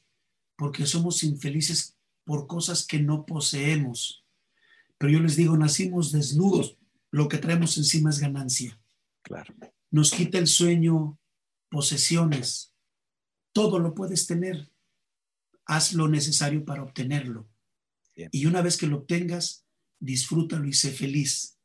porque 0.60 0.86
somos 0.86 1.24
infelices 1.24 1.98
por 2.26 2.46
cosas 2.46 2.86
que 2.86 3.00
no 3.00 3.26
poseemos. 3.26 4.26
Pero 4.98 5.14
yo 5.14 5.20
les 5.22 5.38
digo, 5.38 5.56
nacimos 5.56 6.12
desnudos, 6.12 6.78
lo 7.12 7.30
que 7.30 7.38
traemos 7.38 7.78
encima 7.78 8.10
es 8.10 8.20
ganancia. 8.20 8.78
Claro. 9.22 9.56
Nos 9.90 10.12
quita 10.12 10.38
el 10.38 10.48
sueño, 10.48 11.18
posesiones, 11.70 12.74
todo 13.54 13.80
lo 13.80 13.96
puedes 13.96 14.28
tener. 14.28 14.70
Haz 15.66 15.94
lo 15.94 16.10
necesario 16.10 16.66
para 16.66 16.84
obtenerlo. 16.84 17.48
Y 18.14 18.46
una 18.46 18.62
vez 18.62 18.76
que 18.76 18.88
lo 18.88 18.98
obtengas, 18.98 19.66
disfrútalo 19.98 20.68
y 20.68 20.74
sé 20.74 20.92
feliz. 20.92 21.58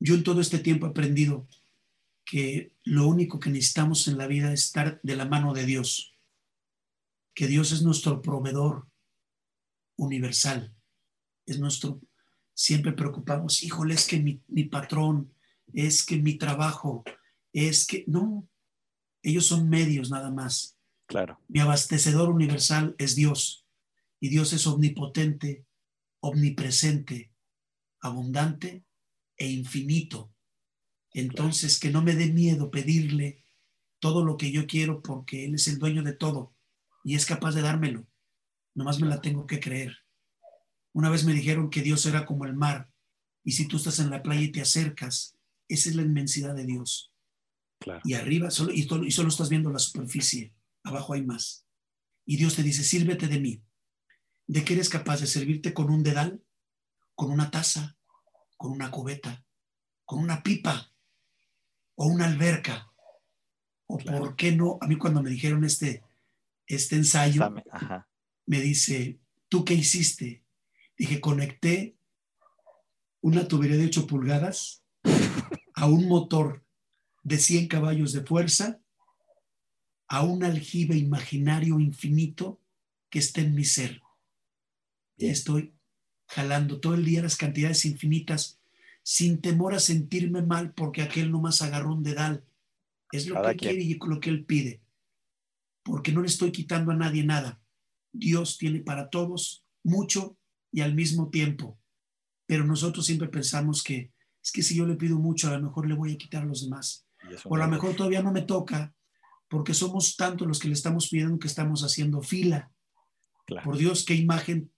Yo 0.00 0.14
en 0.14 0.24
todo 0.24 0.40
este 0.40 0.58
tiempo 0.58 0.86
he 0.86 0.90
aprendido 0.90 1.46
que 2.24 2.72
lo 2.82 3.06
único 3.06 3.38
que 3.38 3.50
necesitamos 3.50 4.08
en 4.08 4.16
la 4.16 4.26
vida 4.26 4.54
es 4.54 4.64
estar 4.64 5.00
de 5.02 5.16
la 5.16 5.26
mano 5.26 5.52
de 5.52 5.66
Dios 5.66 6.11
que 7.34 7.46
Dios 7.46 7.72
es 7.72 7.82
nuestro 7.82 8.20
proveedor 8.20 8.88
universal. 9.96 10.74
Es 11.46 11.58
nuestro, 11.58 12.00
siempre 12.54 12.92
preocupamos, 12.92 13.62
híjole, 13.62 13.94
es 13.94 14.06
que 14.06 14.20
mi, 14.20 14.42
mi 14.48 14.64
patrón, 14.64 15.32
es 15.72 16.04
que 16.04 16.16
mi 16.16 16.36
trabajo, 16.36 17.04
es 17.52 17.86
que, 17.86 18.04
no, 18.06 18.48
ellos 19.22 19.46
son 19.46 19.68
medios 19.68 20.10
nada 20.10 20.30
más. 20.30 20.78
Claro. 21.06 21.40
Mi 21.48 21.60
abastecedor 21.60 22.30
universal 22.30 22.94
es 22.98 23.14
Dios. 23.14 23.66
Y 24.20 24.28
Dios 24.28 24.52
es 24.52 24.66
omnipotente, 24.66 25.66
omnipresente, 26.20 27.32
abundante 28.00 28.84
e 29.36 29.48
infinito. 29.48 30.32
Entonces, 31.12 31.78
que 31.78 31.90
no 31.90 32.02
me 32.02 32.14
dé 32.14 32.32
miedo 32.32 32.70
pedirle 32.70 33.44
todo 33.98 34.24
lo 34.24 34.36
que 34.36 34.50
yo 34.50 34.66
quiero 34.66 35.02
porque 35.02 35.44
Él 35.44 35.54
es 35.54 35.68
el 35.68 35.78
dueño 35.78 36.02
de 36.02 36.14
todo 36.14 36.54
y 37.04 37.14
es 37.14 37.26
capaz 37.26 37.54
de 37.54 37.62
dármelo. 37.62 38.06
Nomás 38.74 39.00
me 39.00 39.06
la 39.06 39.20
tengo 39.20 39.46
que 39.46 39.60
creer. 39.60 39.96
Una 40.92 41.10
vez 41.10 41.24
me 41.24 41.32
dijeron 41.32 41.70
que 41.70 41.82
Dios 41.82 42.04
era 42.06 42.26
como 42.26 42.44
el 42.44 42.54
mar 42.54 42.90
y 43.44 43.52
si 43.52 43.66
tú 43.66 43.76
estás 43.76 43.98
en 43.98 44.10
la 44.10 44.22
playa 44.22 44.42
y 44.42 44.52
te 44.52 44.60
acercas, 44.60 45.36
esa 45.68 45.88
es 45.90 45.96
la 45.96 46.02
inmensidad 46.02 46.54
de 46.54 46.64
Dios. 46.64 47.12
Y 48.04 48.14
arriba, 48.14 48.50
solo, 48.50 48.72
y, 48.72 48.88
y 49.06 49.10
solo 49.10 49.28
estás 49.28 49.48
viendo 49.48 49.70
la 49.70 49.78
superficie, 49.78 50.54
abajo 50.84 51.14
hay 51.14 51.22
más. 51.22 51.66
Y 52.24 52.36
Dios 52.36 52.54
te 52.54 52.62
dice, 52.62 52.84
sírvete 52.84 53.26
de 53.26 53.40
mí. 53.40 53.62
¿De 54.46 54.64
qué 54.64 54.74
eres 54.74 54.88
capaz 54.88 55.20
de 55.20 55.26
servirte 55.26 55.74
con 55.74 55.90
un 55.90 56.02
dedal, 56.02 56.42
con 57.14 57.30
una 57.30 57.50
taza, 57.50 57.96
con 58.56 58.70
una 58.72 58.90
cubeta, 58.90 59.44
con 60.04 60.20
una 60.20 60.42
pipa 60.42 60.92
o 61.96 62.06
una 62.06 62.26
alberca? 62.26 62.92
¿O 63.86 63.98
por 63.98 64.36
qué 64.36 64.52
no? 64.52 64.78
A 64.80 64.86
mí 64.86 64.96
cuando 64.96 65.22
me 65.22 65.30
dijeron 65.30 65.64
este, 65.64 66.02
este 66.76 66.96
ensayo, 66.96 67.52
me 68.46 68.60
dice, 68.60 69.20
¿tú 69.48 69.64
qué 69.64 69.74
hiciste? 69.74 70.42
Dije, 70.96 71.20
conecté 71.20 71.96
una 73.20 73.46
tubería 73.46 73.76
de 73.76 73.86
8 73.86 74.06
pulgadas 74.06 74.82
a 75.74 75.86
un 75.86 76.08
motor 76.08 76.64
de 77.22 77.38
100 77.38 77.68
caballos 77.68 78.12
de 78.12 78.22
fuerza, 78.22 78.80
a 80.08 80.22
un 80.22 80.44
aljibe 80.44 80.96
imaginario 80.96 81.78
infinito 81.78 82.60
que 83.10 83.18
está 83.18 83.40
en 83.40 83.54
mi 83.54 83.64
ser. 83.64 84.02
Estoy 85.18 85.72
jalando 86.26 86.80
todo 86.80 86.94
el 86.94 87.04
día 87.04 87.22
las 87.22 87.36
cantidades 87.36 87.84
infinitas 87.84 88.58
sin 89.02 89.40
temor 89.40 89.74
a 89.74 89.80
sentirme 89.80 90.42
mal 90.42 90.72
porque 90.72 91.02
aquel 91.02 91.30
nomás 91.30 91.62
agarró 91.62 91.92
un 91.92 92.02
dedal. 92.02 92.44
Es 93.12 93.26
lo 93.26 93.42
que 93.42 93.56
quiere 93.56 93.82
y 93.82 93.94
lo 93.94 94.20
que 94.20 94.30
él 94.30 94.44
pide 94.44 94.82
porque 95.82 96.12
no 96.12 96.20
le 96.20 96.28
estoy 96.28 96.52
quitando 96.52 96.92
a 96.92 96.96
nadie 96.96 97.24
nada. 97.24 97.60
Dios 98.12 98.58
tiene 98.58 98.80
para 98.80 99.10
todos 99.10 99.64
mucho 99.82 100.36
y 100.70 100.80
al 100.80 100.94
mismo 100.94 101.30
tiempo. 101.30 101.78
Pero 102.46 102.64
nosotros 102.64 103.06
siempre 103.06 103.28
pensamos 103.28 103.82
que 103.82 104.12
es 104.42 104.50
que 104.50 104.62
si 104.62 104.74
yo 104.74 104.86
le 104.86 104.96
pido 104.96 105.18
mucho, 105.18 105.48
a 105.48 105.56
lo 105.56 105.62
mejor 105.62 105.86
le 105.86 105.94
voy 105.94 106.12
a 106.12 106.18
quitar 106.18 106.42
a 106.42 106.46
los 106.46 106.62
demás. 106.62 107.06
O 107.44 107.54
a 107.54 107.58
lo 107.58 107.68
mejor 107.68 107.94
todavía 107.94 108.22
no 108.22 108.32
me 108.32 108.42
toca, 108.42 108.94
porque 109.48 109.74
somos 109.74 110.16
tantos 110.16 110.48
los 110.48 110.58
que 110.58 110.68
le 110.68 110.74
estamos 110.74 111.08
pidiendo 111.08 111.38
que 111.38 111.46
estamos 111.46 111.84
haciendo 111.84 112.20
fila. 112.22 112.72
Por 113.62 113.76
Dios, 113.76 114.04
qué 114.04 114.14
imagen 114.14 114.72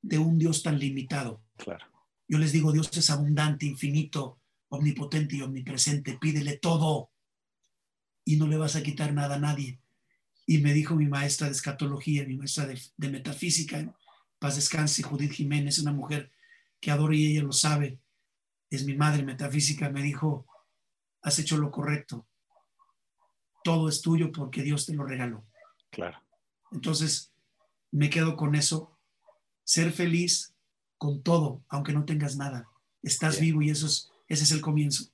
de 0.00 0.18
un 0.18 0.38
Dios 0.38 0.62
tan 0.62 0.78
limitado. 0.78 1.44
Claro. 1.56 1.86
Yo 2.26 2.38
les 2.38 2.52
digo, 2.52 2.72
Dios 2.72 2.90
es 2.96 3.10
abundante, 3.10 3.66
infinito, 3.66 4.40
omnipotente 4.68 5.36
y 5.36 5.42
omnipresente. 5.42 6.16
Pídele 6.18 6.56
todo 6.56 7.10
y 8.24 8.36
no 8.36 8.46
le 8.46 8.56
vas 8.56 8.76
a 8.76 8.82
quitar 8.82 9.12
nada 9.12 9.34
a 9.34 9.40
nadie. 9.40 9.81
Y 10.46 10.58
me 10.58 10.72
dijo 10.72 10.94
mi 10.94 11.06
maestra 11.06 11.46
de 11.46 11.52
escatología, 11.52 12.24
mi 12.26 12.36
maestra 12.36 12.66
de, 12.66 13.08
metafísica, 13.08 13.94
paz 14.38 14.56
descanse, 14.56 15.02
Judith 15.02 15.32
Jiménez, 15.32 15.78
una 15.78 15.92
mujer 15.92 16.32
que 16.80 16.90
adoro 16.90 17.12
y 17.12 17.26
ella 17.26 17.42
lo 17.42 17.52
sabe, 17.52 18.00
es 18.70 18.84
mi 18.84 18.94
madre 18.94 19.22
metafísica, 19.22 19.90
me 19.90 20.02
dijo, 20.02 20.46
has 21.22 21.38
hecho 21.38 21.58
lo 21.58 21.70
correcto. 21.70 22.26
Todo 23.62 23.88
es 23.88 24.00
tuyo 24.00 24.32
porque 24.32 24.62
Dios 24.62 24.86
te 24.86 24.94
lo 24.94 25.04
regaló. 25.04 25.44
Claro. 25.90 26.18
Entonces, 26.72 27.32
me 27.92 28.10
quedo 28.10 28.34
con 28.36 28.54
eso. 28.54 28.98
Ser 29.62 29.92
feliz 29.92 30.54
con 30.98 31.22
todo, 31.22 31.62
aunque 31.68 31.92
no 31.92 32.04
tengas 32.04 32.36
nada. 32.36 32.68
Estás 33.02 33.38
vivo 33.38 33.62
y 33.62 33.70
eso 33.70 33.86
es, 33.86 34.10
ese 34.26 34.44
es 34.44 34.50
el 34.50 34.60
comienzo. 34.60 35.11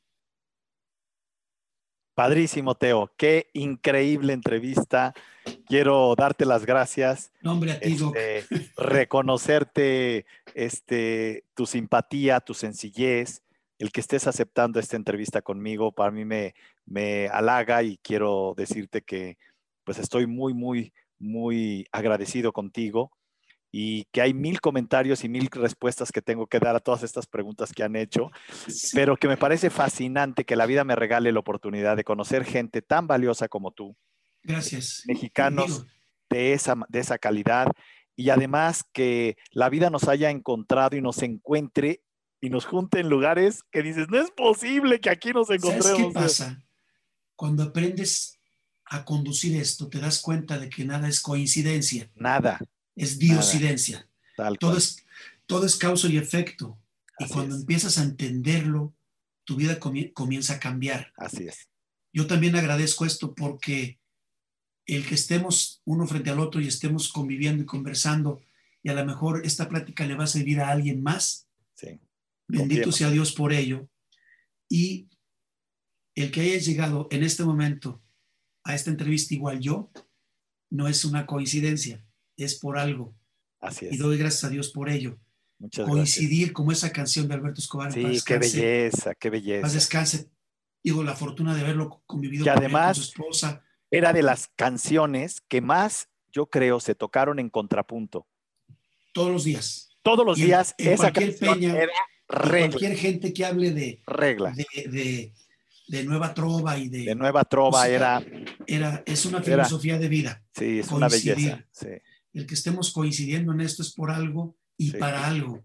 Padrísimo, 2.19 2.75
Teo. 2.75 3.13
Qué 3.17 3.49
increíble 3.53 4.33
entrevista. 4.33 5.15
Quiero 5.69 6.17
darte 6.17 6.47
las 6.47 6.67
gracias. 6.67 7.31
Nombre 7.43 7.71
a 7.71 7.79
ti, 7.79 7.93
este, 7.93 8.45
reconocerte 8.77 10.27
este, 10.53 11.45
tu 11.55 11.65
simpatía, 11.65 12.41
tu 12.41 12.55
sencillez, 12.55 13.45
el 13.79 13.93
que 13.93 14.01
estés 14.01 14.27
aceptando 14.27 14.81
esta 14.81 14.97
entrevista 14.97 15.43
conmigo, 15.43 15.93
para 15.93 16.11
mí 16.11 16.25
me, 16.25 16.57
me 16.87 17.29
halaga 17.29 17.85
y 17.85 17.99
quiero 17.99 18.53
decirte 18.57 19.03
que 19.03 19.39
pues 19.85 20.01
estoy 20.01 20.27
muy, 20.27 20.55
muy, 20.55 20.93
muy 21.21 21.87
agradecido 21.93 22.53
contigo 22.53 23.13
y 23.71 24.05
que 24.13 24.23
hay 24.23 24.35
mil 24.35 24.61
comentarios 24.61 25.25
y 25.25 25.29
mil 25.29 25.49
respuestas 25.51 26.11
que 26.11 26.23
tengo 26.23 26.47
que 26.47 26.59
dar 26.59 26.75
a 26.75 26.81
todas 26.81 27.03
estas 27.03 27.27
preguntas 27.27 27.73
que 27.73 27.83
han 27.83 27.97
hecho, 27.97 28.31
pero 28.95 29.17
que 29.17 29.29
me 29.29 29.37
parece 29.37 29.71
fascinante 29.71 30.45
que 30.45 30.57
la 30.57 30.67
vida 30.67 30.85
me 30.85 30.97
regale 30.97 31.33
la 31.33 31.41
oportunidad 31.41 31.97
de 31.97 32.05
conocer 32.05 32.45
gente 32.45 32.83
tan 32.83 33.07
valiosa 33.07 33.49
como 33.49 33.73
tú. 33.73 33.97
Gracias. 34.43 35.03
Mexicanos 35.07 35.87
de 36.31 36.53
esa, 36.55 36.75
de 36.89 37.01
esa 37.01 37.19
calidad 37.19 37.69
y 38.17 38.31
además 38.31 38.85
que 38.93 39.37
la 39.53 39.69
vida 39.69 39.91
nos 39.91 40.09
haya 40.09 40.31
encontrado 40.31 40.97
y 40.97 41.03
nos 41.03 41.23
encuentre 41.23 42.03
y 42.41 42.51
nos 42.51 42.65
junte 42.65 43.01
en 43.01 43.09
lugares 43.09 43.63
que 43.71 43.83
dices, 43.83 44.09
no 44.09 44.19
es 44.21 44.31
posible 44.31 45.01
que 45.01 45.11
aquí 45.11 45.33
nos 45.33 45.51
encontremos. 45.51 45.85
¿Sabes 45.85 46.07
qué 46.07 46.13
pasa? 46.13 46.65
Cuando 47.37 47.63
aprendes 47.65 48.39
a 48.87 49.05
conducir 49.05 49.61
esto, 49.61 49.89
te 49.89 50.01
das 50.01 50.21
cuenta 50.21 50.59
de 50.59 50.69
que 50.69 50.85
nada 50.85 51.09
es 51.09 51.21
coincidencia, 51.21 52.11
Nada. 52.15 52.59
Es 52.99 53.19
diosidencia. 53.19 54.09
Tal 54.37 54.59
Todo 54.59 54.77
es, 54.77 55.05
todo 55.47 55.65
es 55.67 55.77
causa 55.77 56.09
y 56.09 56.17
efecto. 56.19 56.79
Y 57.19 57.27
cuando 57.29 57.55
es. 57.55 57.63
empiezas 57.63 57.99
a 57.99 58.03
entenderlo, 58.05 58.95
tu 59.45 59.57
vida 59.57 59.81
comie- 59.81 60.13
comienza 60.13 60.55
a 60.55 60.61
cambiar. 60.61 61.13
Así 61.17 61.45
es. 61.49 61.69
Yo 62.13 62.27
también 62.27 62.55
agradezco 62.57 63.05
esto 63.07 63.35
porque 63.35 63.99
el 64.87 65.07
que 65.07 65.15
estemos 65.15 65.81
uno 65.85 66.07
frente 66.07 66.31
al 66.31 66.41
otro 66.41 66.61
y 66.61 66.67
estemos 66.69 67.11
conviviendo 67.13 67.63
y 67.63 67.67
conversando, 67.67 68.41
y 68.83 68.89
a 68.91 68.95
lo 68.95 69.05
mejor 69.05 69.43
esta 69.45 69.69
plática 69.69 70.07
le 70.07 70.15
va 70.15 70.25
a 70.25 70.29
servir 70.29 70.61
a 70.61 70.71
alguien 70.71 71.03
más, 71.03 71.47
Sí. 71.75 72.01
bendito 72.47 72.91
sea 72.93 73.11
Dios 73.11 73.33
por 73.33 73.53
ello. 73.53 73.89
Y 74.69 75.09
el 76.15 76.31
que 76.31 76.41
haya 76.41 76.59
llegado 76.59 77.09
en 77.11 77.23
este 77.23 77.45
momento 77.45 78.03
a 78.65 78.75
esta 78.75 78.91
entrevista 78.91 79.35
igual 79.35 79.61
yo, 79.61 79.91
no 80.71 80.89
es 80.89 81.05
una 81.05 81.27
coincidencia, 81.27 82.05
es 82.45 82.59
por 82.59 82.79
algo. 82.79 83.15
Así 83.61 83.87
Y 83.87 83.89
es. 83.95 83.99
doy 83.99 84.17
gracias 84.17 84.45
a 84.45 84.49
Dios 84.49 84.71
por 84.71 84.89
ello. 84.89 85.19
Muchas 85.59 85.87
gracias. 85.87 85.95
Coincidir 86.17 86.53
como 86.53 86.71
esa 86.73 86.93
canción 86.93 87.27
de 87.29 87.35
Alberto 87.35 87.61
Escobar. 87.61 87.89
en 87.89 87.95
Sí, 87.95 88.03
paz 88.03 88.25
qué 88.25 88.35
descanse, 88.39 88.61
belleza, 88.61 89.15
qué 89.17 89.29
paz 89.31 89.33
belleza. 89.33 89.69
descanse. 89.75 90.31
Digo, 90.85 91.03
la 91.03 91.15
fortuna 91.17 91.55
de 91.55 91.63
haberlo 91.63 92.03
convivido 92.07 92.45
él, 92.45 92.51
además- 92.51 92.97
con 92.97 93.05
su 93.05 93.11
esposa. 93.11 93.65
Era 93.91 94.13
de 94.13 94.23
las 94.23 94.49
canciones 94.55 95.41
que 95.49 95.61
más, 95.61 96.09
yo 96.31 96.47
creo, 96.47 96.79
se 96.81 96.95
tocaron 96.95 97.39
en 97.39 97.51
contrapunto. 97.51 98.27
todos 99.13 99.33
los 99.33 99.43
días. 99.45 99.89
Todos 100.03 100.25
los 100.25 100.39
Y 100.39 100.43
en- 100.43 100.47
días 100.49 100.75
en 100.79 100.93
esa 100.93 101.13
cualquier 101.13 101.37
peña, 101.39 101.75
era 101.77 101.93
Y 102.31 102.35
regla, 102.37 102.69
Cualquier 102.69 102.97
gente 102.97 103.33
que 103.33 103.45
hable 103.45 103.73
de, 103.73 104.01
regla. 104.07 104.53
de, 104.53 104.67
de- 104.89 105.33
de 105.89 106.05
nueva 106.05 106.35
trova 106.35 106.79
y 106.79 106.89
de, 106.89 106.99
De 107.07 107.15
Nueva 107.17 107.43
Trova 107.45 107.81
música. 107.81 107.89
era, 107.89 108.23
era, 108.67 109.03
es 109.07 109.25
una 109.25 109.39
Era- 109.39 109.45
filosofía 109.65 109.99
de 109.99 110.09
vida. 110.09 110.45
sí, 110.55 110.79
es 110.81 110.93
una 110.93 111.09
Coincidir. 111.09 111.35
belleza. 111.37 111.67
Sí, 111.73 111.89
El 112.39 112.47
que 112.47 112.55
estemos 112.55 112.93
coincidiendo 112.93 113.53
en 113.53 113.61
esto 113.61 113.83
es 113.83 113.93
por 113.93 114.13
algo 114.13 114.57
y 114.77 114.93
Sí. 114.93 114.97
para 114.97 115.27
algo. 115.27 115.65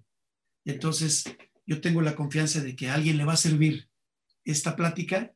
Entonces, 0.65 1.23
yo 1.67 1.81
tengo 1.81 2.01
la 2.01 2.15
confianza 2.15 2.62
de 2.62 2.75
que 2.75 2.89
a 2.89 2.95
alguien 2.95 3.17
le 3.17 3.25
va 3.25 3.33
a 3.33 3.38
servir 3.38 3.89
esta 4.43 4.75
plática, 4.75 5.36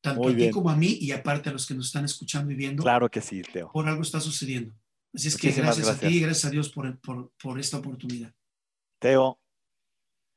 tanto 0.00 0.22
Muy 0.22 0.32
a 0.32 0.36
ti 0.36 0.40
bien. 0.42 0.52
como 0.52 0.70
a 0.70 0.76
mí 0.76 0.96
y 0.98 1.12
aparte 1.12 1.50
a 1.50 1.52
los 1.52 1.66
que 1.66 1.74
nos 1.74 1.88
están 1.88 2.06
escuchando 2.06 2.50
y 2.50 2.54
viendo, 2.54 2.82
claro 2.82 3.10
que 3.10 3.20
sí, 3.20 3.42
Teo. 3.42 3.70
por 3.72 3.86
algo 3.88 4.00
está 4.00 4.20
sucediendo. 4.20 4.74
Así 5.12 5.28
es 5.28 5.36
que 5.36 5.50
gracias, 5.52 5.86
a 5.88 5.98
ti 5.98 6.06
y 6.06 6.20
gracias 6.20 6.46
a 6.46 6.50
Dios 6.50 6.70
por, 6.70 6.98
por, 7.00 7.30
por 7.42 7.60
esta 7.60 7.76
oportunidad. 7.76 8.32
Teo, 9.00 9.38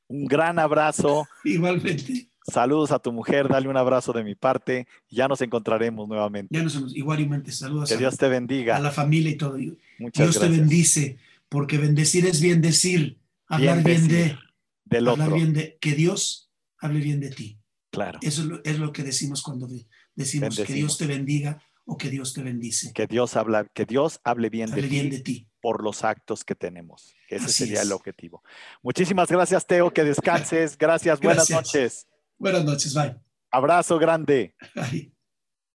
un 0.10 0.26
gran 0.26 0.60
abrazo. 0.60 1.26
Igualmente, 1.46 2.30
Saludos 2.46 2.92
a 2.92 3.00
tu 3.00 3.12
mujer, 3.14 3.48
dale 3.48 3.70
un 3.70 3.78
abrazo 3.78 4.12
de 4.14 4.24
mi 4.24 4.36
parte. 4.36 4.88
Ya 5.10 5.28
nos 5.28 5.42
encontraremos 5.42 6.08
nuevamente. 6.08 6.54
ya 6.56 6.62
nos 6.64 6.76
vemos. 6.76 6.96
Igualmente, 6.96 7.52
saludos 7.52 7.90
Que 7.90 7.96
a, 7.96 7.98
Dios 7.98 8.18
te 8.18 8.26
a 8.26 8.30
bendiga. 8.30 8.80
la 8.80 8.92
familia 8.92 9.32
y 9.32 9.36
todo. 9.36 9.56
Dios 9.56 9.76
Muchas 10.00 10.34
te 10.34 10.40
gracias. 10.40 10.52
bendice, 10.60 11.18
porque 11.50 11.78
bendecir 11.78 12.26
es 12.26 12.42
bien 12.42 12.62
decir, 12.62 13.18
hablar 13.48 13.84
bien, 13.84 14.08
de, 14.08 14.38
Del 14.86 15.08
hablar 15.08 15.28
otro. 15.30 15.38
bien 15.38 15.54
de, 15.54 15.78
que 15.80 15.94
Dios 15.94 16.52
hable 16.80 17.00
bien 17.00 17.20
de 17.22 17.30
ti. 17.30 17.60
Claro. 17.92 18.20
Eso 18.22 18.42
es 18.42 18.48
lo, 18.48 18.64
es 18.64 18.80
lo 18.80 18.92
que 18.92 19.04
decimos 19.04 19.42
cuando 19.42 19.68
de- 19.68 19.86
decimos 20.16 20.56
que. 20.58 20.74
Dios 20.74 20.98
te 20.98 21.06
bendiga 21.08 21.62
o 21.86 21.98
que 21.98 22.10
Dios 22.10 22.34
te 22.34 22.42
bendice. 22.42 22.92
Que 22.94 23.08
Dios 23.08 23.36
habla, 23.38 23.66
que 23.74 23.86
Dios 23.86 24.20
hable 24.24 24.50
bien 24.50 24.72
de 24.72 24.82
bien 24.82 25.10
ti 25.10 25.16
de 25.18 25.20
ti. 25.22 25.48
por 25.62 25.84
los 25.84 26.04
actos 26.04 26.44
que 26.44 26.56
tenemos. 26.56 27.14
Ese 27.30 27.46
Así 27.46 27.54
sería 27.66 27.80
es. 27.82 27.86
el 27.86 27.92
objetivo. 27.94 28.44
Muchísimas 28.82 29.30
gracias, 29.30 29.66
Teo. 29.68 29.92
Que 29.92 30.04
descanses. 30.04 30.78
Gracias. 30.78 31.20
Buenas 31.22 31.50
noches. 31.50 32.08
Buenas 32.44 32.66
noches, 32.66 32.94
bye. 32.94 33.16
Abrazo 33.52 33.98
grande. 33.98 34.54
Bye. 34.76 35.13